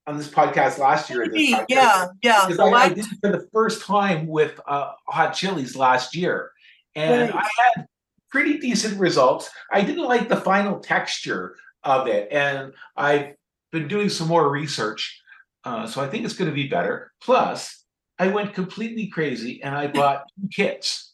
[0.05, 1.27] on this podcast last year.
[1.27, 1.65] this podcast.
[1.69, 2.45] yeah, yeah.
[2.47, 6.51] Because I, I did it for the first time with uh, hot chilies last year,
[6.95, 7.43] and Right.
[7.43, 7.87] I had
[8.29, 9.49] pretty decent results.
[9.71, 13.35] I didn't like the final texture of it, and I've
[13.71, 15.21] been doing some more research,
[15.63, 17.11] uh, so I think it's going to be better.
[17.21, 17.83] Plus,
[18.19, 21.13] I went completely crazy and I bought two kits.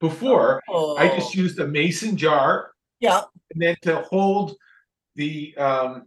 [0.00, 3.22] Before, I just Oh, used a mason jar Yeah,
[3.52, 4.56] and then to hold
[5.16, 6.04] the um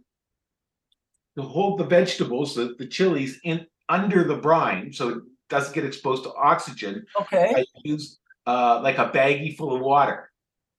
[1.36, 5.18] to hold the vegetables, the, the chilies in under the brine so it
[5.48, 7.04] doesn't get exposed to oxygen.
[7.20, 7.52] okay.
[7.56, 10.30] I used uh like a baggie full of water,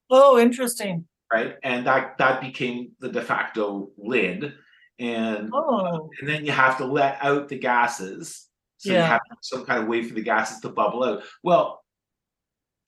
[0.10, 1.06] Oh, interesting.
[1.32, 1.56] right?
[1.64, 4.54] And that that became the de facto lid.
[5.00, 8.48] And Oh, and then you have to let out the gases.
[8.78, 11.24] So you have some kind of way for the gases to bubble out.
[11.42, 11.82] Well,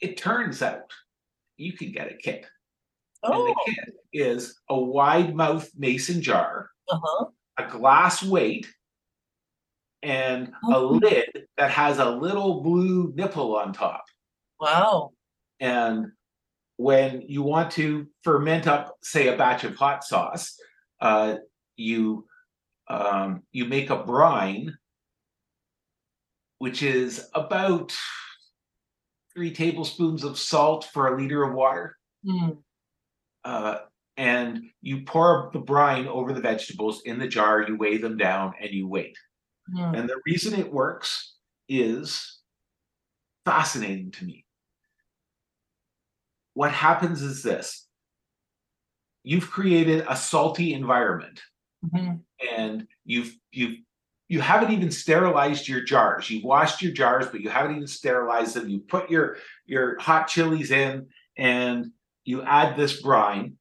[0.01, 0.91] it turns out
[1.57, 2.45] you can get a kit.
[3.25, 7.25] And oh, the kit is a wide mouth mason jar, uh-huh.
[7.57, 8.67] a glass weight,
[10.03, 10.87] and a Oh.
[10.89, 14.05] lid that has a little blue nipple on top.
[14.59, 15.11] Wow.
[15.59, 16.11] And
[16.77, 20.57] when you want to ferment up, say, a batch of hot sauce,
[21.01, 21.37] uh,
[21.75, 22.27] you
[22.87, 24.77] um, you make a brine,
[26.59, 27.91] which is about
[29.33, 31.97] three tablespoons of salt for a liter of water.
[32.23, 32.49] Hmm.
[33.45, 33.77] Uh,
[34.17, 38.53] and you pour the brine over the vegetables in the jar, you weigh them down,
[38.59, 39.17] and you wait.
[39.73, 39.95] Hmm.
[39.95, 41.35] And the reason it works
[41.69, 42.39] is
[43.45, 44.45] fascinating to me.
[46.53, 47.87] What happens is this
[49.23, 51.41] you've created a salty environment
[51.83, 52.21] Mhm.
[52.55, 53.79] and you've you've
[54.27, 58.55] you haven't even sterilized your jars you've washed your jars but you haven't even sterilized
[58.55, 61.91] them you put your your hot chilies in and
[62.25, 63.57] you add this brine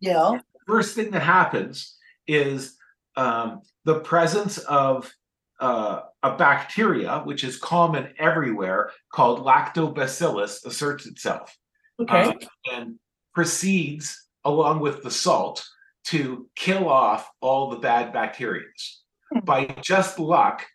[0.00, 0.38] Yeah.
[0.66, 2.76] first thing that happens is
[3.16, 5.12] um, the presence of
[5.60, 11.56] uh, a bacteria, which is common everywhere, called lactobacillus, asserts itself
[12.00, 12.24] Okay.
[12.24, 12.32] uh,
[12.72, 12.98] and
[13.34, 15.64] proceeds along with the salt
[16.04, 18.66] to kill off all the bad bacteria.
[19.32, 19.40] Hmm.
[19.44, 20.66] By just luck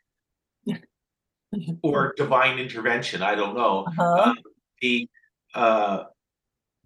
[1.83, 4.33] or divine intervention, I don't know, uh-huh.
[4.81, 5.07] the
[5.53, 6.03] uh,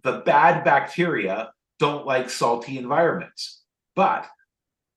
[0.04, 1.50] the bad bacteria
[1.80, 3.64] don't like salty environments,
[3.96, 4.28] but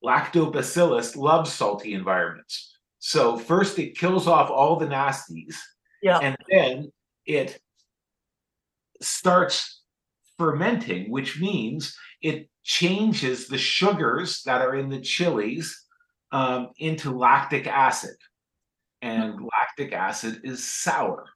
[0.03, 2.77] lactobacillus loves salty environments.
[2.99, 5.55] So first it kills off all the nasties,
[6.03, 6.19] Yeah.
[6.19, 6.91] and then
[7.25, 7.59] it
[9.01, 9.81] starts
[10.37, 15.85] fermenting, which means it changes the sugars that are in the chilies
[16.31, 18.15] um, into lactic acid.
[19.01, 21.29] And lactic acid is sour,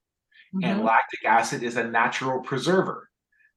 [0.62, 0.86] and Mhm.
[0.86, 3.10] lactic acid is a natural preserver.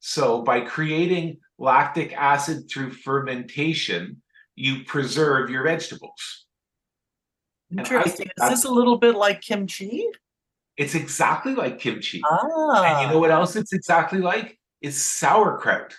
[0.07, 4.21] So by creating lactic acid through fermentation,
[4.55, 6.45] you preserve your vegetables.
[7.71, 8.31] Interesting.
[8.37, 10.07] Is this a little bit like kimchi?
[10.77, 12.21] It's exactly like kimchi.
[12.31, 12.85] Ah.
[12.85, 14.59] And you know what else it's exactly like?
[14.83, 15.97] It's sauerkraut.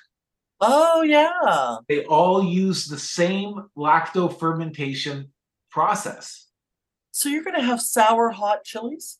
[0.62, 1.78] Oh yeah.
[1.90, 5.32] They all use the same lacto fermentation
[5.72, 6.46] process.
[7.10, 9.18] So you're gonna have sour hot chilies?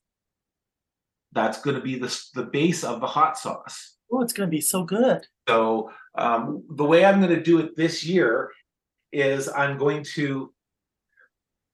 [1.32, 3.95] That's going to be the, the base of the hot sauce.
[4.16, 5.28] Oh, it's gonna be so good.
[5.48, 8.52] So um, the way I'm going to do it this year
[9.12, 10.54] is I'm going to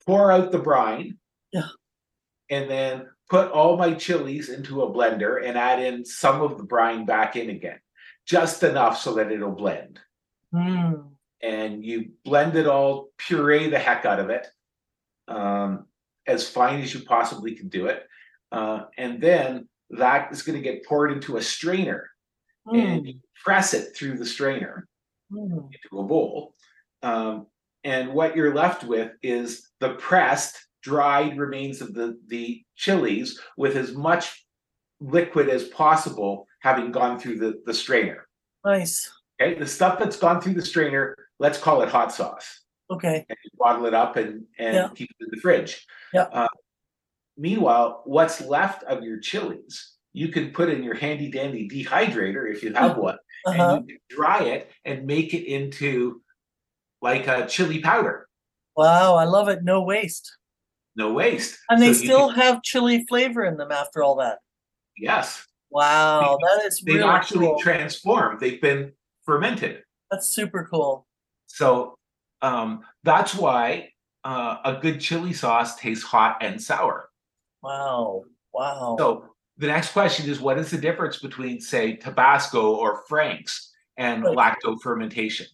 [0.05, 1.17] pour out the brine.
[1.51, 1.67] Yeah.
[2.49, 6.63] And then put all my chilies into a blender and add in some of the
[6.63, 7.79] brine back in again,
[8.25, 9.99] just enough so that it'll blend.
[10.53, 11.07] Mm.
[11.41, 14.47] And you blend it all, puree the heck out of it,
[15.27, 15.85] um,
[16.27, 18.05] as fine as you possibly can do it.
[18.51, 22.11] Uh, and then that is going to get poured into a strainer
[22.66, 23.07] and Mm.
[23.07, 24.88] you press it through the strainer
[25.32, 25.70] Mm.
[25.74, 26.55] into a bowl.
[27.01, 27.47] Um,
[27.84, 33.76] and what you're left with is the pressed, dried remains of the, the chilies with
[33.76, 34.45] as much
[34.99, 38.28] liquid as possible having gone through the, the strainer.
[38.64, 39.12] Nice.
[39.41, 42.62] Okay, the stuff that's gone through the strainer, let's call it hot sauce.
[42.91, 43.26] Okay.
[43.28, 44.89] And you bottle it up and, and Yeah.
[44.93, 45.88] keep it in the fridge.
[46.14, 46.24] Yeah.
[46.24, 46.47] Uh,
[47.38, 52.64] meanwhile, what's left of your chilies, you can put in your handy dandy dehydrator if
[52.64, 53.76] you have one Uh-huh.
[53.78, 56.22] and you can dry it and make it into
[57.01, 58.28] like a chili powder.
[58.76, 59.64] Wow, I love it.
[59.64, 60.38] No waste.
[60.95, 61.57] No waste.
[61.70, 64.39] And they So still can- have chili flavor in them after all that.
[64.97, 67.59] yes, Wow, that is they've really actually cool.
[67.59, 68.41] transformed.
[68.41, 68.91] They've been
[69.26, 69.84] fermented.
[70.12, 71.07] That's super cool.
[71.47, 71.95] So
[72.41, 73.93] um, that's why
[74.26, 77.09] uh, a good chili sauce tastes hot and sour.
[77.64, 78.26] Wow.
[78.53, 78.95] Wow.
[78.99, 84.23] So the next question is, what is the difference between, say, Tabasco or Frank's and
[84.23, 84.37] Right.
[84.37, 85.47] lacto fermentation?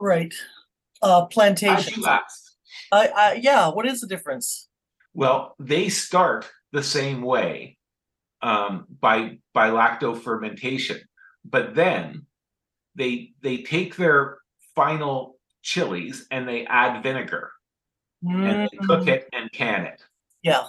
[0.00, 0.34] right.
[1.02, 1.96] Uh As plantations.
[1.96, 2.06] you.
[2.92, 4.68] I, I yeah, what is the difference?
[5.12, 7.78] Well, they start the same way
[8.42, 11.00] um, by by lacto fermentation,
[11.44, 12.26] but then
[12.94, 14.38] they they take their
[14.74, 17.50] final chilies and they add vinegar
[18.22, 20.02] and they cook Mm, it and can it.
[20.42, 20.64] Yeah.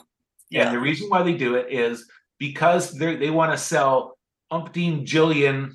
[0.50, 0.68] Yeah.
[0.68, 2.08] And the reason why they do it is
[2.40, 4.18] because they they want to sell
[4.52, 5.74] umpteen jillion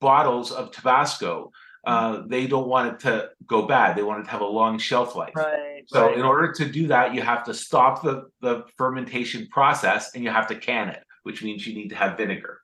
[0.00, 1.50] bottles of Tabasco.
[1.86, 3.94] Uh, they don't want it to go bad.
[3.94, 5.34] They want it to have a long shelf life.
[5.36, 5.82] Right.
[5.86, 6.16] So right.
[6.16, 10.30] in order to do that, you have to stop the, the fermentation process and you
[10.30, 12.60] have to can it, which means you need to have vinegar.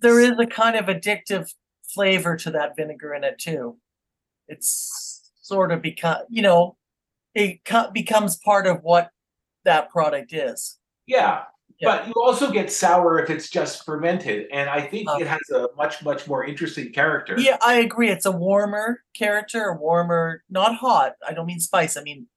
[0.00, 1.48] there is a kind of addictive
[1.84, 3.76] flavor to that vinegar in it too.
[4.48, 6.76] It's sort of become, you know,
[7.34, 9.10] it co- becomes part of what
[9.64, 10.78] that product is.
[11.06, 11.44] Yeah,
[11.82, 11.96] Yeah.
[11.98, 15.18] but you also get sour if it's just fermented, and I think Uh.
[15.20, 17.34] it has a much much more interesting character.
[17.38, 18.08] Yeah, I agree.
[18.08, 21.14] It's a warmer character, a warmer, not hot.
[21.26, 21.96] I don't mean spice.
[21.96, 22.28] I mean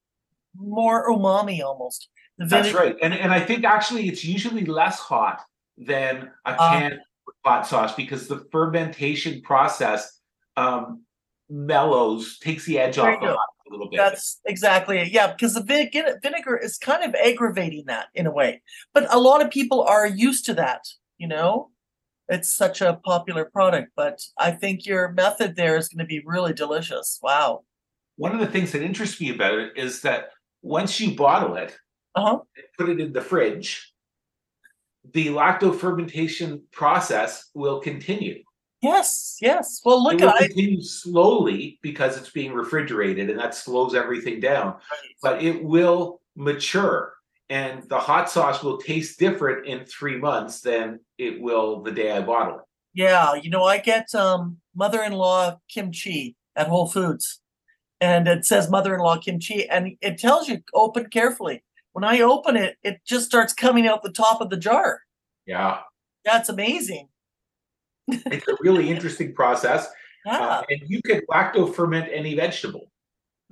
[0.58, 2.10] more umami almost.
[2.38, 5.42] The That's right, and and I think actually it's usually less hot
[5.78, 6.72] than a Uh.
[6.80, 7.00] canned
[7.46, 10.20] hot sauce because the fermentation process
[10.58, 11.04] um,
[11.50, 13.20] mellows, takes the edge off
[13.66, 13.82] you the go.
[13.82, 13.98] hot a little bit.
[13.98, 15.12] That's exactly it.
[15.12, 18.62] Yeah, because the vinegar, vinegar is kind of aggravating that in a way.
[18.94, 20.82] But a lot of people are used to that,
[21.18, 21.72] you know?
[22.28, 26.24] It's such a popular product, but I think your method there is going to be
[26.26, 27.20] really delicious.
[27.22, 27.66] Wow.
[28.18, 30.30] One of the things that interests me about it is that
[30.64, 31.78] once you bottle it,
[32.16, 32.40] Uh-huh.
[32.80, 33.94] put it in the fridge,
[35.14, 38.42] the lacto fermentation process will continue.
[38.82, 39.82] Yes, yes.
[39.84, 43.96] Well, look it will at I continue slowly because it's being refrigerated and that slows
[43.96, 44.76] everything down,
[45.22, 47.16] but it will mature
[47.50, 52.12] and the hot sauce will taste different in three months than it will the day
[52.12, 52.66] I bottle it.
[52.94, 57.42] Yeah, you know, I get um mother-in-law kimchi at Whole Foods.
[58.02, 61.64] And it says mother-in-law kimchi and it tells you open carefully.
[61.94, 65.02] When I open it, it just starts coming out the top of the jar.
[65.46, 65.80] Yeah,
[66.26, 67.08] That's amazing.
[68.08, 69.88] It's a really interesting process.
[70.28, 70.40] Yeah.
[70.40, 72.92] Uh, and you can lacto ferment any vegetable.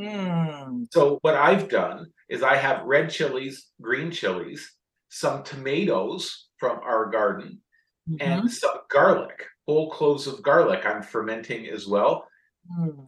[0.01, 0.85] Hmm.
[0.91, 4.71] So what I've done is I have red chilies, green chilies,
[5.09, 7.61] some tomatoes from our garden,
[8.09, 12.27] mhm, and some garlic, whole cloves of garlic I'm fermenting as well,
[12.67, 13.03] hmm.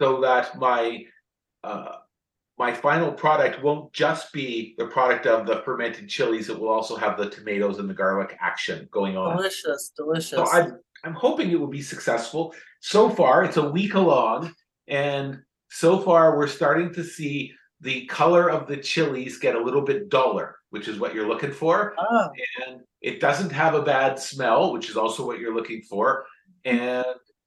[0.00, 1.04] so that my
[1.62, 1.92] uh,
[2.58, 6.48] my final product won't just be the product of the fermented chilies.
[6.48, 9.36] It will also have the tomatoes and the garlic action going on.
[9.36, 10.30] Delicious, delicious.
[10.30, 12.54] So I'm I'm hoping it will be successful.
[12.80, 14.52] So far, it's a week along,
[14.88, 15.38] and
[15.70, 20.08] so far we're starting to see the color of the chilies get a little bit
[20.08, 21.94] duller, which is what you're looking for.
[21.96, 22.28] ah,
[22.66, 26.24] And it doesn't have a bad smell, which is also what you're looking for.
[26.64, 27.04] And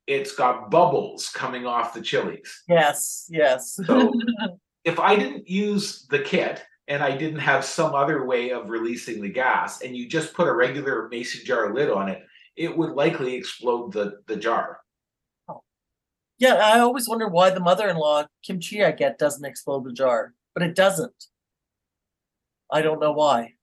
[0.08, 2.64] it's got bubbles coming off the chilies.
[2.70, 3.78] yes, yes.
[3.86, 4.14] So
[4.84, 9.22] if I didn't use the kit and I didn't have some other way of releasing
[9.22, 12.24] the gas, and you just put a regular mason jar lid on it,
[12.56, 14.80] it would likely explode the, the jar.
[16.38, 20.64] yeah, I always wonder why the mother-in-law kimchi I get doesn't explode the jar, but
[20.64, 21.26] it doesn't.
[22.72, 23.54] I don't know why.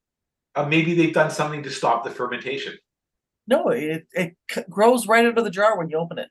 [0.54, 2.74] Uh, maybe they've done something to stop the fermentation.
[3.46, 6.28] No, it it c- grows right out of the jar when you open it.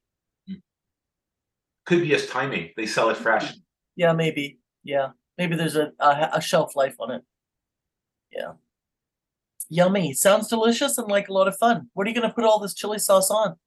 [1.85, 2.71] Could be as timing.
[2.77, 3.53] They sell it fresh.
[3.95, 4.59] Yeah, maybe.
[4.87, 7.21] Yeah, maybe there's a a, a shelf life on it.
[8.31, 8.53] Yeah.
[9.69, 10.13] Yummy.
[10.13, 11.89] Sounds delicious and like a lot of fun.
[11.93, 13.57] What are you gonna put all this chili sauce on?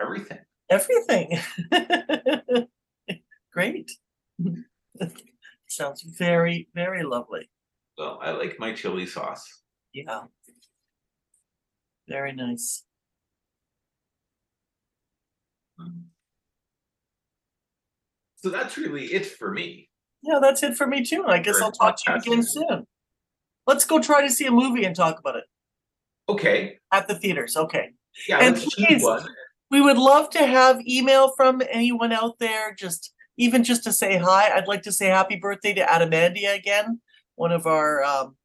[0.00, 0.38] Everything.
[0.70, 1.40] Everything.
[3.52, 3.90] Great.
[5.66, 7.50] Sounds very, very lovely.
[7.98, 9.62] Well, I like my chili sauce.
[9.92, 10.26] Yeah.
[12.08, 12.84] Very nice.
[15.80, 16.15] Mm.
[18.36, 19.88] So that's really it for me.
[20.22, 21.24] Yeah, that's it for me too.
[21.26, 22.86] I guess I'll talk to you again soon.
[23.66, 25.44] Let's go try to see a movie and talk about it
[26.28, 26.78] Okay.
[26.92, 27.56] at the theaters.
[27.56, 27.90] Okay.
[28.28, 29.04] Yeah, And please-
[29.70, 34.16] We would love to have email from anyone out there, just even just to say
[34.16, 34.54] hi.
[34.54, 37.00] I'd like to say happy birthday to Adamandia again,
[37.34, 38.36] one of our um,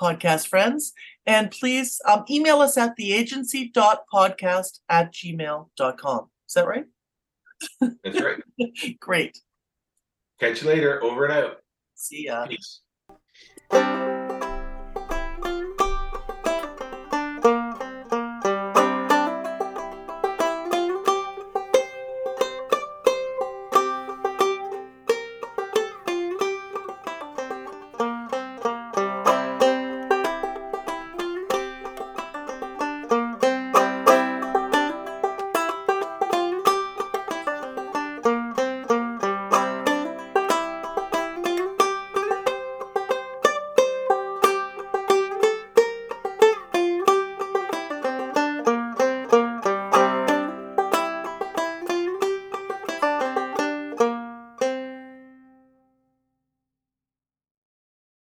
[0.00, 0.92] podcast friends.
[1.26, 6.30] And please um, email us at theagency.podcast at gmail.com.
[6.48, 6.86] Is that right?
[7.80, 8.42] That's right.
[9.00, 9.38] Great.
[10.40, 11.02] Catch you later.
[11.02, 11.56] Over and out.
[11.94, 12.46] See ya.
[12.46, 12.80] Peace.